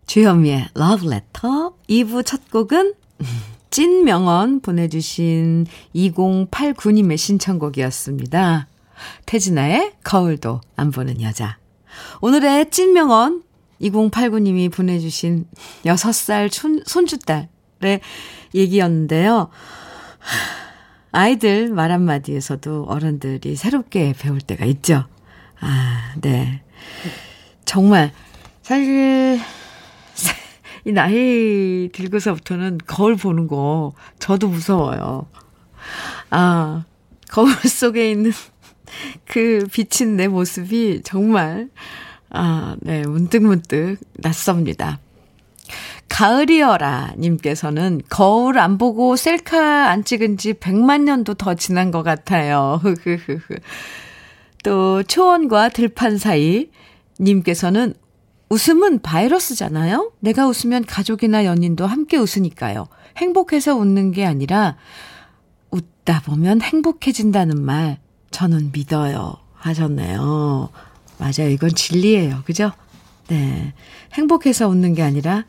주현미의 0.07 0.68
Love 0.74 1.07
Letter 1.07 1.70
2부 1.90 2.24
첫 2.24 2.50
곡은 2.50 2.94
찐 3.68 4.05
명언 4.05 4.61
보내주신 4.61 5.66
2089님의 5.94 7.18
신청곡이었습니다. 7.18 8.66
태진아의 9.27 9.92
거울도 10.03 10.62
안 10.77 10.90
보는 10.90 11.20
여자. 11.20 11.59
오늘의 12.22 12.70
찐 12.70 12.94
명언 12.94 13.42
2089님이 13.83 14.72
보내주신 14.72 15.46
6살 15.85 16.50
손, 16.50 16.83
손주딸의 16.87 18.00
얘기였는데요. 18.55 19.50
아이들 21.13 21.69
말 21.69 21.93
한마디에서도 21.93 22.87
어른들이 22.89 23.57
새롭게 23.57 24.15
배울 24.19 24.41
때가 24.41 24.65
있죠. 24.67 25.05
아, 25.61 26.13
네. 26.21 26.63
정말, 27.65 28.13
사실, 28.63 29.41
이 30.85 30.93
나이 30.93 31.89
들고서부터는 31.93 32.79
거울 32.87 33.17
보는 33.17 33.47
거 33.47 33.95
저도 34.19 34.49
무서워요. 34.49 35.27
아, 36.31 36.85
거울 37.31 37.53
속에 37.65 38.11
있는 38.11 38.33
그 39.25 39.67
비친 39.73 40.17
내 40.17 40.29
모습이 40.29 41.03
정말, 41.05 41.71
아, 42.31 42.77
네, 42.81 43.03
문득문득 43.07 44.01
낯섭니다. 44.15 44.99
가을이여라 46.14 47.14
님께서는 47.18 48.00
거울 48.09 48.61
안 48.61 48.79
보고 48.79 49.16
셀카 49.16 49.90
안 49.90 50.05
찍은 50.05 50.37
지 50.37 50.53
100만 50.53 51.03
년도 51.03 51.35
더 51.35 51.55
지난 51.55 51.90
것 51.90 52.05
같아요. 52.05 52.81
또 54.62 55.03
초원과 55.03 55.70
들판 55.70 56.18
사이 56.18 56.70
님께서는 57.18 57.94
웃음은 58.48 59.00
바이러스잖아요. 59.03 60.12
내가 60.20 60.46
웃으면 60.46 60.85
가족이나 60.85 61.44
연인도 61.44 61.85
함께 61.85 62.16
웃으니까요. 62.16 62.87
행복해서 63.16 63.74
웃는 63.74 64.12
게 64.12 64.24
아니라 64.24 64.77
웃다 65.72 66.20
보면 66.20 66.62
행복해진다는 66.62 67.61
말 67.61 67.98
저는 68.31 68.70
믿어요. 68.70 69.35
하셨네요. 69.55 70.68
맞아요. 71.18 71.50
이건 71.50 71.70
진리예요. 71.70 72.42
그죠? 72.44 72.70
네. 73.27 73.74
행복해서 74.12 74.68
웃는 74.68 74.94
게 74.94 75.03
아니라 75.03 75.44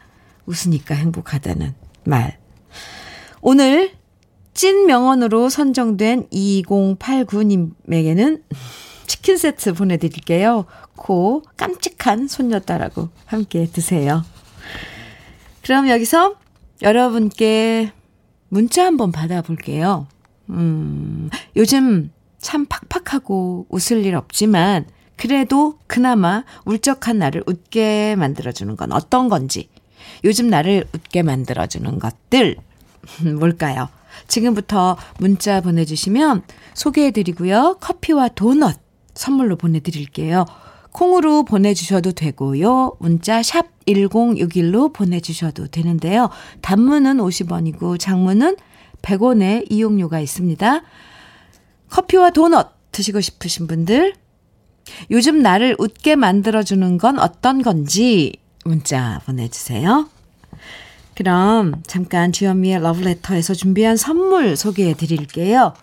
웃으니까 0.46 0.96
행복하다는 0.96 1.74
말. 2.06 2.38
오늘 3.42 3.92
찐 4.54 4.86
명언으로 4.86 5.50
선정된 5.50 6.30
2089님에게는 6.30 8.42
치킨 9.06 9.38
세트 9.38 9.74
보내드릴게요. 9.74 10.66
고 10.96 11.44
깜찍한 11.58 12.28
손녀딸하고 12.28 13.10
함께 13.26 13.66
드세요. 13.66 14.24
그럼 15.62 15.90
여기서 15.90 16.36
여러분께 16.82 17.92
문자 18.50 18.86
한번 18.86 19.12
받아볼게요. 19.12 20.08
음, 20.50 21.30
요즘 21.56 22.12
참 22.38 22.66
팍팍하고 22.68 23.68
웃을 23.70 24.06
일 24.06 24.16
없지만 24.16 24.86
그래도 25.18 25.80
그나마 25.88 26.44
울적한 26.66 27.18
나를 27.18 27.44
웃게 27.48 28.16
만들어주는 28.16 28.76
건 28.76 28.92
어떤 28.92 29.30
건지 29.30 29.70
요즘 30.24 30.48
나를 30.50 30.86
웃게 30.94 31.22
만들어주는 31.24 32.00
것들 32.00 32.56
뭘까요? 33.40 33.90
지금부터 34.28 34.98
문자 35.20 35.62
보내주시면 35.62 36.44
소개해드리고요. 36.74 37.78
커피와 37.80 38.30
도넛 38.30 38.80
선물로 39.14 39.56
보내드릴게요. 39.56 40.46
콩으로 40.92 41.44
보내주셔도 41.44 42.14
되고요. 42.14 42.96
문자 43.00 43.44
샵 43.44 43.68
1061로 43.86 44.94
보내주셔도 44.94 45.68
되는데요. 45.68 46.30
단문은 46.62 47.18
50원이고 47.18 48.00
장문은 48.00 48.56
100원의 49.02 49.66
이용료가 49.70 50.20
있습니다. 50.20 50.84
커피와 51.90 52.30
도넛 52.32 52.72
드시고 52.92 53.22
싶으신 53.22 53.68
분들 53.68 54.14
요즘 55.12 55.42
나를 55.42 55.76
웃게 55.80 56.16
만들어주는 56.16 56.98
건 56.98 57.20
어떤 57.20 57.62
건지 57.62 58.34
문자 58.66 59.22
보내주세요. 59.26 60.10
그럼 61.14 61.84
잠깐 61.86 62.32
주현미의 62.32 62.82
러브레터에서 62.82 63.54
준비한 63.54 63.96
선물 63.96 64.58
소개해 64.58 64.96
드릴게요. 64.96 65.74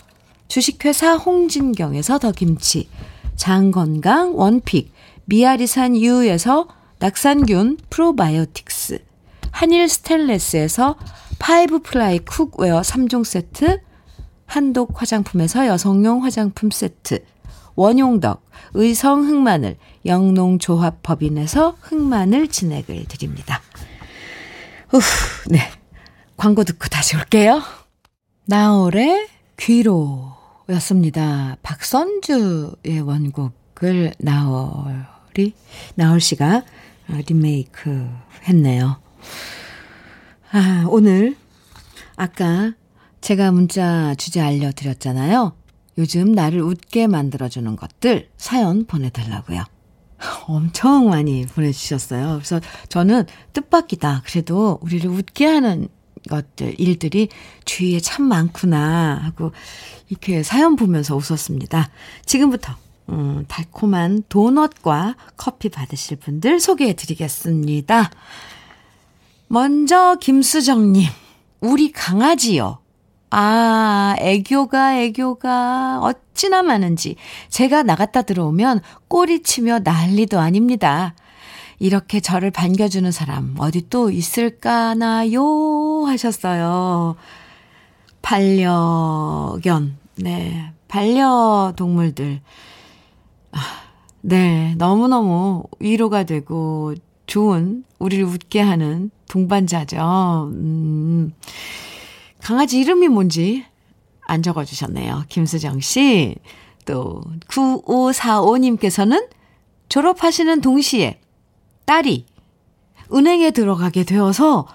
주식회사 0.48 1.14
홍진경에서 1.14 2.18
더김치, 2.18 2.88
장건강 3.36 4.36
원픽, 4.36 4.92
미아리산 5.26 5.96
유에서 5.96 6.66
낙산균 6.98 7.78
프로바이오틱스, 7.88 8.98
한일 9.52 9.88
스텐레스에서 9.88 10.96
five 11.38 11.82
ply 11.82 12.18
cookware 12.18 12.80
3종 12.80 13.24
세트, 13.24 13.80
한독 14.46 15.00
화장품에서 15.00 15.68
여성용 15.68 16.24
화장품 16.24 16.70
세트, 16.70 17.24
원용덕, 17.74 18.44
의성 18.74 19.24
흑마늘, 19.26 19.76
영농조합법인에서 20.06 21.76
흑마늘 21.80 22.48
진액을 22.48 23.06
드립니다. 23.06 23.61
후, 24.88 25.00
네. 25.48 25.61
광고 26.37 26.64
듣고 26.64 26.88
다시 26.88 27.16
올게요. 27.16 27.62
나올의 28.46 29.28
귀로 29.56 30.35
였습니다. 30.70 31.56
박선주의 31.62 33.00
원곡을 33.00 34.14
나올이, 34.18 35.54
나올 35.94 36.20
씨가 36.20 36.62
리메이크 37.28 38.08
했네요. 38.48 39.00
아, 40.50 40.85
오늘, 40.88 41.37
아까 42.16 42.72
제가 43.20 43.52
문자 43.52 44.14
주제 44.16 44.40
알려드렸잖아요. 44.40 45.52
요즘 45.98 46.33
나를 46.33 46.61
웃게 46.61 47.07
만들어주는 47.07 47.76
것들 47.76 48.28
사연 48.37 48.87
보내달라고요. 48.87 49.64
엄청 50.46 51.09
많이 51.11 51.46
보내주셨어요. 51.46 52.35
그래서 52.35 52.61
저는 52.88 53.26
뜻밖이다. 53.52 54.22
그래도 54.24 54.78
우리를 54.83 55.09
웃게 55.11 55.46
하는 55.46 55.88
것들, 56.28 56.78
일들이 56.78 57.28
주위에 57.64 58.00
참 58.00 58.24
많구나 58.24 59.20
하고 59.22 59.52
이렇게 60.09 60.42
사연 60.42 60.76
보면서 60.76 61.16
웃었습니다. 61.16 61.90
지금부터 62.24 62.74
음, 63.09 63.44
달콤한 63.48 64.24
도넛과 64.28 65.16
커피 65.37 65.68
받으실 65.68 66.16
분들 66.18 66.61
소개해 66.61 66.94
드리겠습니다. 66.94 68.11
먼저 69.48 70.16
김수정님, 70.20 71.05
우리 71.61 71.92
강아지요. 71.92 72.81
아, 73.34 74.14
애교가, 74.18 74.98
애교가 75.00 76.00
어찌나 76.02 76.62
많은지. 76.62 77.16
제가 77.48 77.82
나갔다 77.82 78.20
들어오면 78.20 78.82
꼬리 79.08 79.42
치며 79.42 79.78
난리도 79.78 80.38
아닙니다. 80.38 81.14
이렇게 81.78 82.20
저를 82.20 82.50
반겨주는 82.50 83.10
사람 83.10 83.54
어디 83.58 83.88
또 83.88 84.10
있을까나요? 84.10 86.04
하셨어요. 86.04 87.16
반려견, 88.20 89.96
네. 90.16 90.70
반려동물들. 90.88 92.42
아, 93.52 93.58
네. 94.20 94.74
너무너무 94.76 95.62
위로가 95.80 96.24
되고 96.24 96.94
좋은, 97.26 97.84
우리를 97.98 98.24
웃게 98.26 98.60
하는 98.60 99.10
동반자죠. 99.30 100.50
음. 100.52 101.32
강아지 102.42 102.81
이름이 102.81 103.09
뭔지 103.09 103.64
안 104.26 104.42
적어주셨네요. 104.42 105.24
김수정 105.28 105.81
씨. 105.81 106.35
또, 106.85 107.22
9545님께서는 107.48 109.28
졸업하시는 109.88 110.61
동시에 110.61 111.20
딸이 111.85 112.26
은행에 113.12 113.52
들어가게 113.52 114.05
되어서 114.05 114.66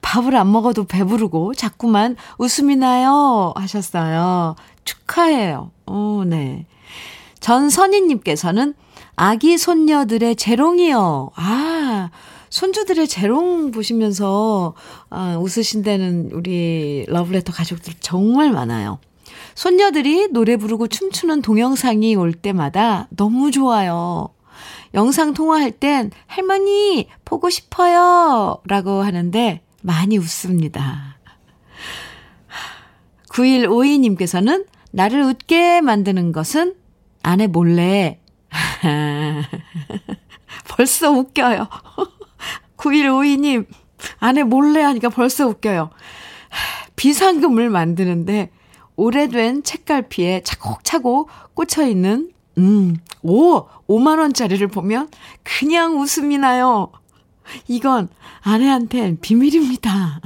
밥을 0.00 0.36
안 0.36 0.52
먹어도 0.52 0.84
배부르고 0.84 1.54
자꾸만 1.54 2.16
웃음이 2.38 2.76
나요. 2.76 3.52
하셨어요. 3.56 4.54
축하해요. 4.84 5.70
오, 5.86 6.24
네. 6.24 6.66
전선희님께서는 7.40 8.74
아기 9.16 9.58
손녀들의 9.58 10.36
재롱이요. 10.36 11.30
아, 11.34 12.10
손주들의 12.50 13.06
재롱 13.08 13.70
보시면서 13.70 14.74
아, 15.08 15.36
웃으신다는 15.40 16.30
우리 16.32 17.06
러브레터 17.08 17.52
가족들 17.52 17.94
정말 18.00 18.50
많아요. 18.50 18.98
손녀들이 19.54 20.28
노래 20.28 20.56
부르고 20.56 20.88
춤추는 20.88 21.42
동영상이 21.42 22.14
올 22.16 22.32
때마다 22.32 23.08
너무 23.10 23.50
좋아요. 23.50 24.28
영상 24.94 25.32
통화할 25.32 25.70
땐 25.70 26.10
할머니 26.26 27.08
보고 27.24 27.48
싶어요 27.48 28.60
라고 28.66 29.02
하는데 29.02 29.62
많이 29.82 30.18
웃습니다. 30.18 31.16
9152님께서는 33.30 34.66
나를 34.90 35.22
웃게 35.22 35.80
만드는 35.80 36.32
것은 36.32 36.74
아내 37.22 37.46
몰래 37.46 38.18
벌써 40.68 41.12
웃겨요. 41.12 41.68
9152님, 42.80 43.66
아내 44.18 44.42
몰래 44.42 44.82
하니까 44.82 45.10
벌써 45.10 45.46
웃겨요. 45.46 45.90
비상금을 46.96 47.70
만드는데 47.70 48.50
오래된 48.96 49.62
책갈피에 49.62 50.42
차곡차곡 50.44 51.30
꽂혀 51.54 51.86
있는 51.86 52.32
음, 52.58 52.96
오, 53.22 53.66
5만원짜리를 53.86 54.70
보면 54.70 55.08
그냥 55.42 56.00
웃음이 56.00 56.38
나요. 56.38 56.90
이건 57.68 58.08
아내한텐 58.42 59.20
비밀입니다. 59.20 60.20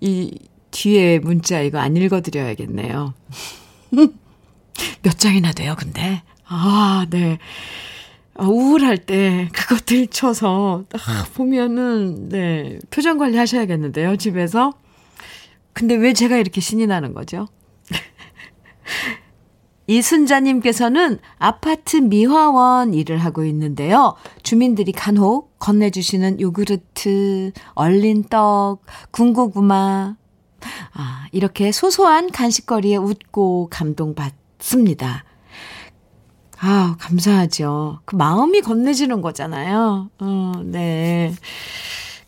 이 0.00 0.38
뒤에 0.70 1.18
문자 1.18 1.60
이거 1.60 1.78
안 1.78 1.96
읽어드려야겠네요. 1.96 3.14
몇 5.02 5.18
장이나 5.18 5.52
돼요, 5.52 5.74
근데? 5.78 6.22
아, 6.46 7.06
네. 7.08 7.38
아, 8.38 8.46
우울할 8.46 8.98
때 8.98 9.48
그거 9.52 9.76
들쳐서 9.76 10.84
딱 10.88 11.00
보면은 11.34 12.28
네 12.28 12.78
표정 12.90 13.18
관리 13.18 13.36
하셔야겠는데요 13.36 14.16
집에서 14.16 14.72
근데 15.76 15.94
왜 15.94 16.14
제가 16.14 16.38
이렇게 16.38 16.62
신이 16.62 16.86
나는 16.86 17.12
거죠? 17.12 17.48
이순자님께서는 19.86 21.18
아파트 21.36 21.98
미화원 21.98 22.94
일을 22.94 23.18
하고 23.18 23.44
있는데요. 23.44 24.16
주민들이 24.42 24.92
간혹 24.92 25.58
건네주시는 25.58 26.40
요구르트, 26.40 27.52
얼린 27.74 28.24
떡, 28.24 28.80
군고구마. 29.10 30.16
아, 30.94 31.26
이렇게 31.30 31.72
소소한 31.72 32.30
간식거리에 32.30 32.96
웃고 32.96 33.68
감동받습니다. 33.70 35.25
아, 36.60 36.96
감사하죠. 36.98 38.00
그 38.04 38.16
마음이 38.16 38.62
건네지는 38.62 39.20
거잖아요. 39.20 40.10
어, 40.18 40.52
네. 40.64 41.34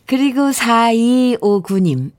그리고 0.05 0.51
4259님. 0.51 2.11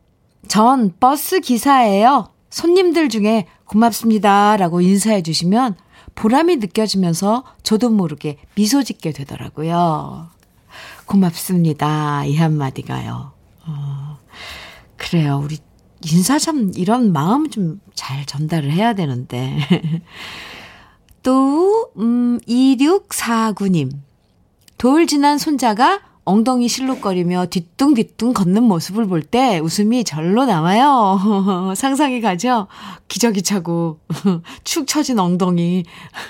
전 0.49 0.93
버스 0.99 1.41
기사예요. 1.41 2.29
손님들 2.51 3.09
중에 3.09 3.47
고맙습니다. 3.65 4.57
라고 4.57 4.81
인사해 4.81 5.23
주시면 5.23 5.77
보람이 6.17 6.57
느껴지면서 6.57 7.45
저도 7.63 7.91
모르게 7.91 8.39
미소 8.57 8.83
짓게 8.83 9.13
되더라고요. 9.13 10.29
고맙습니다. 11.07 12.25
이 12.25 12.37
한마디가요. 12.37 13.33
어, 13.67 14.19
그래요. 14.97 15.41
우리 15.45 15.59
인사 16.11 16.39
참 16.39 16.73
이런 16.75 17.13
마음 17.13 17.51
좀 17.51 17.81
잘 18.01 18.25
전달을 18.25 18.73
해야 18.73 18.95
되는데. 18.95 19.59
또, 21.23 21.91
음, 21.99 22.39
2649님. 22.49 23.91
돌 24.79 25.07
지난 25.07 25.37
손자가 25.39 26.01
엉덩이 26.25 26.69
실룩거리며 26.69 27.47
뒤뚱뒤뚱 27.47 28.33
걷는 28.33 28.63
모습을 28.63 29.07
볼 29.07 29.23
때 29.23 29.59
웃음이 29.59 30.05
절로 30.05 30.45
나와요. 30.47 31.19
상상이 31.77 32.21
가죠? 32.21 32.67
기저귀 33.09 33.43
차고 33.43 33.99
축 34.65 34.87
처진 34.87 35.19
엉덩이 35.19 35.85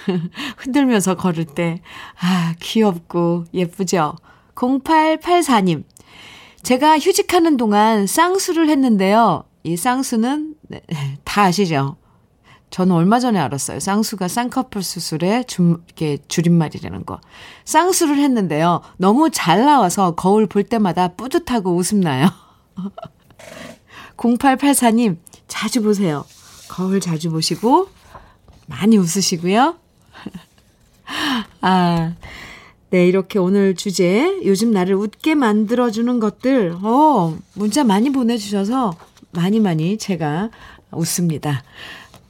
흔들면서 0.58 1.14
걸을 1.16 1.44
때. 1.44 1.80
아, 2.20 2.54
귀엽고 2.60 3.44
예쁘죠? 3.54 4.16
0884님. 4.54 5.84
제가 6.62 6.98
휴직하는 6.98 7.56
동안 7.56 8.06
쌍수를 8.06 8.68
했는데요. 8.68 9.44
이 9.62 9.76
쌍수는 9.76 10.54
네, 10.68 10.82
다 11.24 11.42
아시죠? 11.44 11.96
저는 12.70 12.94
얼마 12.94 13.18
전에 13.18 13.38
알았어요. 13.38 13.80
쌍수가 13.80 14.28
쌍꺼풀 14.28 14.82
수술의 14.82 15.46
줄, 15.46 15.78
이렇게 15.86 16.18
줄임말이라는 16.28 17.04
거. 17.04 17.20
쌍수를 17.64 18.16
했는데요. 18.18 18.80
너무 18.96 19.30
잘 19.30 19.64
나와서 19.64 20.14
거울 20.14 20.46
볼 20.46 20.62
때마다 20.62 21.08
뿌듯하고 21.08 21.74
웃음 21.74 22.00
나요. 22.00 22.30
0884님, 24.16 25.16
자주 25.48 25.82
보세요. 25.82 26.24
거울 26.68 27.00
자주 27.00 27.30
보시고, 27.30 27.88
많이 28.66 28.96
웃으시고요. 28.96 29.76
아, 31.62 32.14
네, 32.90 33.06
이렇게 33.06 33.40
오늘 33.40 33.74
주제, 33.74 34.40
요즘 34.44 34.70
나를 34.70 34.94
웃게 34.94 35.34
만들어주는 35.34 36.20
것들, 36.20 36.76
어, 36.82 37.36
문자 37.54 37.82
많이 37.82 38.10
보내주셔서 38.12 38.92
많이 39.32 39.58
많이 39.58 39.98
제가 39.98 40.50
웃습니다. 40.92 41.62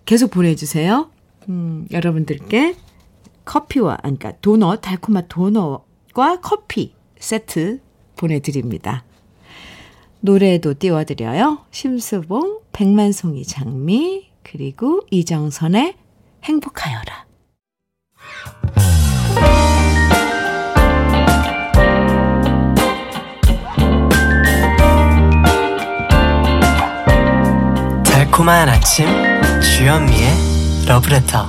계속 0.04 0.30
보내주세요. 0.30 1.10
음, 1.48 1.86
여러분들께 1.90 2.76
커피와, 3.44 3.96
그러니까 3.98 4.32
도넛, 4.40 4.80
달콤한 4.82 5.26
도넛과 5.28 6.40
커피 6.40 6.94
세트 7.18 7.80
보내드립니다. 8.16 9.04
노래도 10.20 10.74
띄워드려요. 10.74 11.64
심수봉, 11.70 12.60
백만송이 12.72 13.44
장미, 13.44 14.30
그리고 14.42 15.02
이정선의 15.10 15.94
행복하여라. 16.44 17.26
달콤한 28.04 28.68
아침 28.68 29.06
주현미의 29.80 30.28
러브레터 30.88 31.46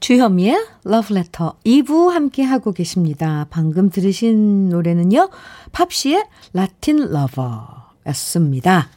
주현미의 0.00 0.56
러브레터 0.84 1.56
2부 1.66 2.08
함께 2.08 2.42
하고 2.44 2.72
계십니다. 2.72 3.46
방금 3.50 3.90
들으신 3.90 4.70
노래는요. 4.70 5.28
팝시의 5.72 6.24
라틴 6.54 6.96
러버였습니다. 6.96 8.88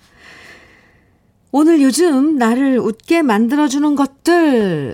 오늘 1.51 1.81
요즘 1.81 2.37
나를 2.37 2.79
웃게 2.79 3.21
만들어주는 3.23 3.93
것들 3.97 4.93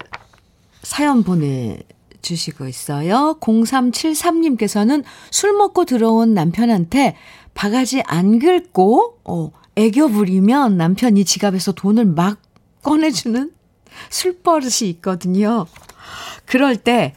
사연 0.82 1.22
보내 1.22 1.78
주시고 2.24 2.68
있어요. 2.68 3.38
0373님께서는 3.40 5.04
술 5.30 5.54
먹고 5.54 5.86
들어온 5.86 6.34
남편한테 6.34 7.16
바가지 7.54 8.02
안 8.08 8.40
긁고 8.40 9.20
어, 9.24 9.52
애교 9.82 10.10
부리면 10.10 10.78
남편이 10.78 11.26
지갑에서 11.26 11.72
돈을 11.72 12.06
막 12.06 12.40
꺼내주는 12.84 13.52
술버릇이 14.10 14.90
있거든요. 14.92 15.66
그럴 16.46 16.76
때, 16.78 17.16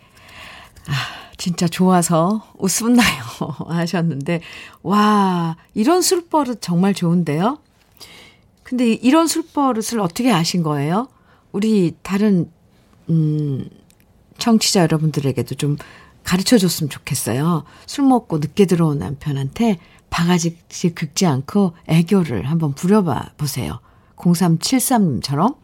아, 0.87 0.92
진짜 1.37 1.68
좋아서 1.68 2.42
웃음 2.59 2.94
나요. 2.94 3.22
하셨는데, 3.68 4.40
와, 4.83 5.57
이런 5.74 6.00
술버릇 6.00 6.62
정말 6.62 6.94
좋은데요? 6.94 7.59
근데 8.62 8.92
이런 8.92 9.27
술버릇을 9.27 10.00
어떻게 10.00 10.33
아신 10.33 10.62
거예요? 10.62 11.09
우리 11.53 11.94
다른, 12.03 12.50
음, 13.11 13.68
청취자 14.38 14.81
여러분들에게도 14.81 15.55
좀 15.57 15.77
가르쳐 16.22 16.57
줬으면 16.57 16.88
좋겠어요. 16.88 17.64
술 17.87 18.07
먹고 18.07 18.38
늦게 18.38 18.64
들어온 18.64 18.98
남편한테 18.98 19.79
바가지씩 20.14 20.94
긁지 20.94 21.27
않고 21.27 21.72
애교를 21.88 22.48
한번 22.48 22.72
부려봐 22.72 23.33
보세요. 23.37 23.81
0373님처럼. 24.14 25.57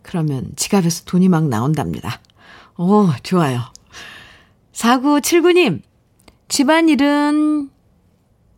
그러면 0.00 0.50
지갑에서 0.56 1.04
돈이 1.04 1.28
막 1.28 1.48
나온답니다. 1.48 2.18
오, 2.78 3.10
좋아요. 3.22 3.60
4979님, 4.72 5.82
집안일은 6.48 7.68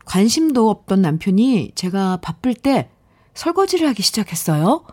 관심도 0.04 0.70
없던 0.70 1.02
남편이 1.02 1.72
제가 1.74 2.18
바쁠 2.18 2.54
때 2.54 2.88
설거지를 3.34 3.88
하기 3.88 4.04
시작했어요. 4.04 4.84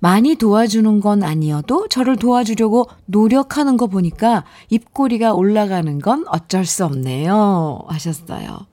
많이 0.00 0.34
도와주는 0.34 0.98
건 0.98 1.22
아니어도 1.22 1.86
저를 1.86 2.16
도와주려고 2.16 2.88
노력하는 3.06 3.76
거 3.76 3.86
보니까 3.86 4.44
입꼬리가 4.70 5.34
올라가는 5.34 6.00
건 6.00 6.24
어쩔 6.26 6.66
수 6.66 6.84
없네요. 6.84 7.84
하셨어요. 7.86 8.66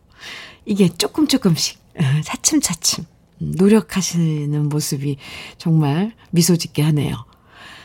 이게 0.66 0.90
조금 0.90 1.28
조금씩 1.28 1.80
어, 1.98 2.04
차츰차츰 2.24 3.06
노력하시는 3.38 4.70
모습이 4.70 5.18
정말 5.58 6.14
미소 6.30 6.56
짓게 6.56 6.82
하네요. 6.84 7.26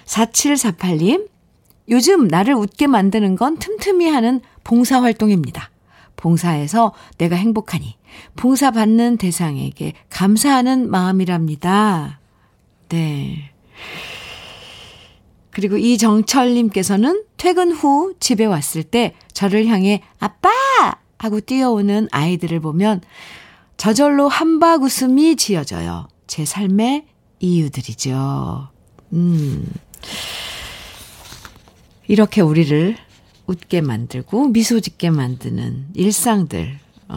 4748님, 0.05 1.29
요즘 1.89 2.29
나를 2.29 2.55
웃게 2.55 2.87
만드는 2.87 3.37
건 3.37 3.59
틈틈이 3.59 4.07
하는 4.09 4.41
봉사활동입니다. 4.65 5.71
봉사해서 6.17 6.93
내가 7.19 7.37
행복하니 7.37 7.97
봉사받는 8.37 9.19
대상에게 9.19 9.93
감사하는 10.09 10.91
마음이랍니다. 10.91 12.21
네. 12.89 13.51
그리고 15.51 15.77
이정철님께서는 15.77 17.25
퇴근 17.37 17.73
후 17.73 18.15
집에 18.21 18.45
왔을 18.45 18.83
때 18.83 19.15
저를 19.33 19.67
향해 19.67 20.03
아빠! 20.19 20.51
하고 21.19 21.41
뛰어오는 21.41 22.09
아이들을 22.11 22.61
보면 22.61 23.01
저절로 23.77 24.29
한박 24.29 24.83
웃음이 24.83 25.37
지어져요. 25.37 26.09
제 26.27 26.45
삶의 26.45 27.07
이유들이죠. 27.41 28.69
음. 29.13 29.73
이렇게 32.09 32.41
우리를 32.41 32.97
웃게 33.47 33.81
만들고 33.81 34.49
미소 34.49 34.81
짓게 34.81 35.11
만드는 35.11 35.89
일상들, 35.95 36.79
어, 37.09 37.17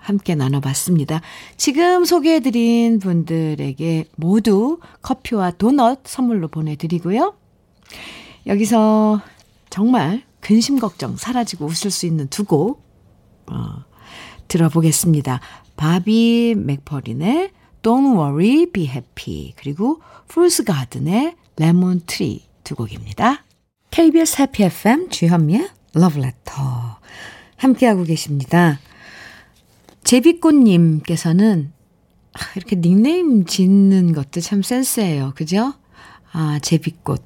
함께 0.00 0.34
나눠봤습니다. 0.34 1.22
지금 1.56 2.04
소개해드린 2.04 2.98
분들에게 2.98 4.06
모두 4.16 4.78
커피와 5.00 5.52
도넛 5.52 6.00
선물로 6.04 6.48
보내드리고요. 6.48 7.34
여기서 8.46 9.22
정말 9.70 10.22
근심 10.40 10.78
걱정 10.78 11.16
사라지고 11.16 11.64
웃을 11.64 11.90
수 11.90 12.04
있는 12.06 12.28
두 12.28 12.44
곡 12.44 12.83
어, 13.46 13.84
들어보겠습니다. 14.48 15.40
바비 15.76 16.54
맥퍼린의 16.56 17.50
Don't 17.82 18.16
Worry, 18.16 18.66
Be 18.72 18.84
Happy 18.84 19.52
그리고 19.56 20.00
풀스 20.28 20.64
가든의 20.64 21.36
Lemon 21.56 22.00
Tree 22.06 22.46
두 22.64 22.74
곡입니다. 22.74 23.44
KBS 23.90 24.42
해피 24.42 24.64
FM 24.64 25.08
주현미의 25.10 25.68
Love 25.94 26.22
Letter 26.22 26.66
함께하고 27.56 28.04
계십니다. 28.04 28.80
제비꽃님께서는 30.02 31.72
아, 32.32 32.40
이렇게 32.56 32.76
닉네임 32.76 33.44
짓는 33.44 34.12
것도 34.12 34.40
참 34.40 34.62
센스예요. 34.62 35.32
그죠? 35.36 35.74
아, 36.32 36.58
제비꽃. 36.60 37.22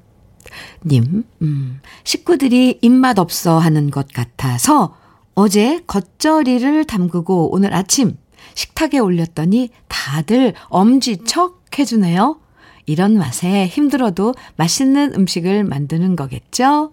님, 0.85 1.23
음, 1.41 1.81
식구들이 2.03 2.79
입맛 2.81 3.19
없어 3.19 3.57
하는 3.57 3.89
것 3.89 4.07
같아서 4.13 4.95
어제 5.41 5.81
겉절이를 5.87 6.83
담그고 6.83 7.53
오늘 7.53 7.73
아침 7.73 8.17
식탁에 8.55 8.99
올렸더니 8.99 9.69
다들 9.87 10.53
엄지척 10.67 11.79
해주네요. 11.79 12.37
이런 12.85 13.17
맛에 13.17 13.65
힘들어도 13.67 14.35
맛있는 14.57 15.13
음식을 15.15 15.63
만드는 15.63 16.17
거겠죠? 16.17 16.91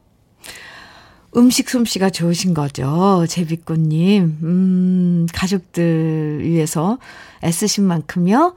음식 1.37 1.69
솜씨가 1.69 2.11
좋으신 2.11 2.55
거죠. 2.55 3.27
제비꽃님. 3.29 4.39
음, 4.45 5.27
가족들 5.33 6.43
위해서 6.45 6.99
애쓰신 7.43 7.83
만큼요. 7.83 8.55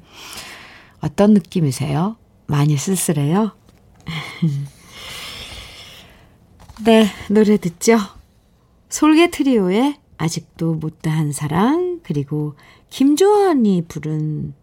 어떤 1.00 1.34
느낌이세요? 1.34 2.16
많이 2.46 2.76
쓸쓸해요? 2.76 3.50
네, 6.84 7.08
노래 7.28 7.56
듣죠? 7.56 7.98
솔개 8.88 9.32
트리오의 9.32 9.96
아직도 10.16 10.74
못다한 10.74 11.32
사랑, 11.32 11.98
그리고 12.04 12.54
김조한이 12.90 13.86
부른 13.88 14.54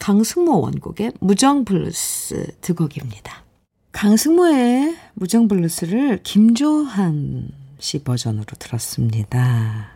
강승모 0.00 0.62
원곡의 0.62 1.12
무정 1.20 1.64
블루스 1.64 2.56
두 2.60 2.74
곡입니다. 2.74 3.44
강승모의 3.92 4.96
무정 5.14 5.48
블루스를 5.48 6.22
김조한 6.22 7.50
씨 7.78 8.02
버전으로 8.02 8.46
들었습니다. 8.58 9.88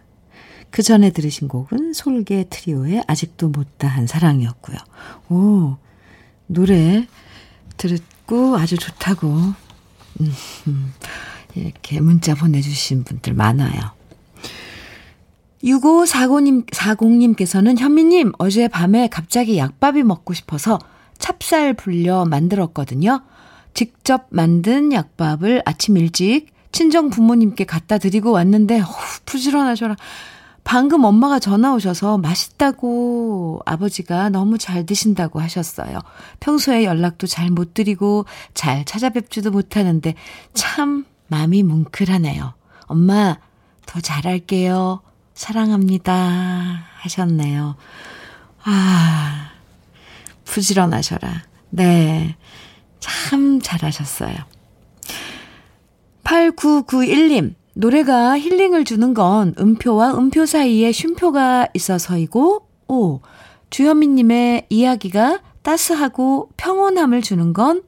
그 0.71 0.83
전에 0.83 1.11
들으신 1.11 1.49
곡은 1.49 1.95
솔개 1.95 2.47
트리오의 2.51 3.05
아직도 3.07 3.49
못다한 3.49 4.07
사랑이었고요. 4.07 4.77
오, 5.31 5.77
노래 6.47 7.07
듣고 7.77 8.57
아주 8.57 8.77
좋다고, 8.77 9.29
음, 9.29 10.33
음, 10.67 10.93
이렇게 11.55 12.01
문자 12.01 12.35
보내주신 12.35 13.05
분들 13.05 13.33
많아요. 13.33 13.97
6540님, 15.65 16.67
40님께서는 16.71 17.79
현미님, 17.79 18.33
어제 18.39 18.69
밤에 18.69 19.09
갑자기 19.09 19.59
약밥이 19.59 20.03
먹고 20.03 20.35
싶어서 20.35 20.79
찹쌀 21.19 21.75
불려 21.75 22.25
만들었거든요. 22.27 23.23
직접 23.77 24.27
만든 24.31 24.91
약밥을 24.91 25.61
아침 25.67 25.99
일찍 25.99 26.47
친정 26.73 27.11
부모님께 27.11 27.65
갖다 27.65 27.99
드리고 27.99 28.33
왔는데, 28.33 28.81
어후, 28.81 29.21
부지런하셔라. 29.27 29.97
방금 30.65 31.05
엄마가 31.05 31.39
전화 31.39 31.75
오셔서 31.75 32.17
맛있다고 32.17 33.61
아버지가 33.67 34.31
너무 34.31 34.57
잘 34.57 34.87
드신다고 34.87 35.41
하셨어요. 35.41 36.01
평소에 36.41 36.85
연락도 36.85 37.27
잘 37.27 37.51
못 37.51 37.75
드리고 37.75 38.25
잘 38.55 38.85
찾아뵙지도 38.87 39.51
못하는데 39.51 40.15
참 40.55 41.05
마음이 41.29 41.63
뭉클하네요. 41.63 42.55
엄마, 42.87 43.37
더 43.85 44.01
잘할게요. 44.01 45.03
사랑합니다. 45.35 46.83
하셨네요. 47.01 47.77
아, 48.65 49.51
부지런하셔라. 50.47 51.43
네. 51.71 52.37
참 53.07 53.61
잘하셨어요. 53.61 54.35
8991님, 56.25 57.55
노래가 57.75 58.37
힐링을 58.37 58.85
주는 58.85 59.15
건 59.15 59.55
음표와 59.59 60.15
음표 60.19 60.45
사이에 60.45 60.91
쉼표가 60.91 61.69
있어서이고, 61.73 62.67
오, 62.89 63.21
주현미님의 63.71 64.67
이야기가 64.71 65.41
따스하고 65.63 66.51
평온함을 66.57 67.23
주는 67.23 67.53
건 67.53 67.83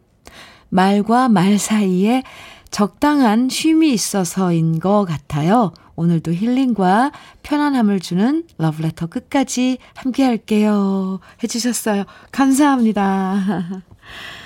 말과 0.68 1.28
말 1.28 1.58
사이에 1.58 2.22
적당한 2.70 3.48
쉼이 3.48 3.92
있어서인 3.92 4.78
것 4.78 5.04
같아요. 5.04 5.72
오늘도 5.96 6.32
힐링과 6.32 7.10
편안함을 7.42 7.98
주는 7.98 8.44
러브레터 8.58 9.06
끝까지 9.06 9.78
함께 9.94 10.22
할게요. 10.22 11.18
해주셨어요. 11.42 12.04
감사합니다. 12.30 13.82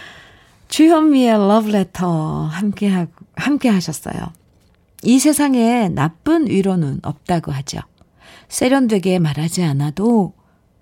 주현미의 0.72 1.32
러브레터 1.32 2.46
함께 2.46 2.88
하, 2.88 3.06
함께 3.36 3.68
하셨어요. 3.68 4.32
이 5.02 5.18
세상에 5.18 5.90
나쁜 5.90 6.48
위로는 6.48 7.00
없다고 7.02 7.52
하죠. 7.52 7.80
세련되게 8.48 9.18
말하지 9.18 9.64
않아도 9.64 10.32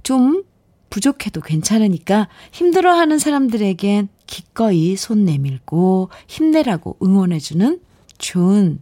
좀 0.05 0.45
부족해도 0.91 1.41
괜찮으니까 1.41 2.29
힘들어하는 2.53 3.19
사람들에겐 3.19 4.07
기꺼이 4.29 4.95
손 4.95 5.25
내밀고 5.25 6.11
힘내라고 6.29 6.97
응원해주는 7.03 7.81
좋은 8.17 8.81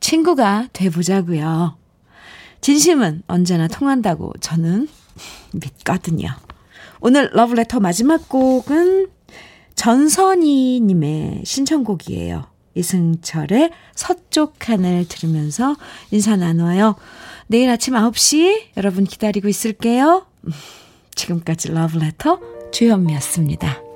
친구가 0.00 0.70
돼보자고요. 0.72 1.76
진심은 2.62 3.22
언제나 3.28 3.68
통한다고 3.68 4.32
저는 4.40 4.88
믿거든요. 5.54 6.30
오늘 7.00 7.30
러브레터 7.32 7.78
마지막 7.78 8.28
곡은 8.28 9.17
전선희님의 9.78 11.42
신청곡이에요. 11.44 12.46
이승철의 12.74 13.70
서쪽 13.94 14.68
하늘 14.68 15.06
들으면서 15.08 15.76
인사 16.10 16.36
나눠요. 16.36 16.96
내일 17.46 17.70
아침 17.70 17.94
9시 17.94 18.76
여러분 18.76 19.04
기다리고 19.04 19.48
있을게요. 19.48 20.26
지금까지 21.14 21.70
러브레터 21.72 22.40
주현미였습니다. 22.72 23.87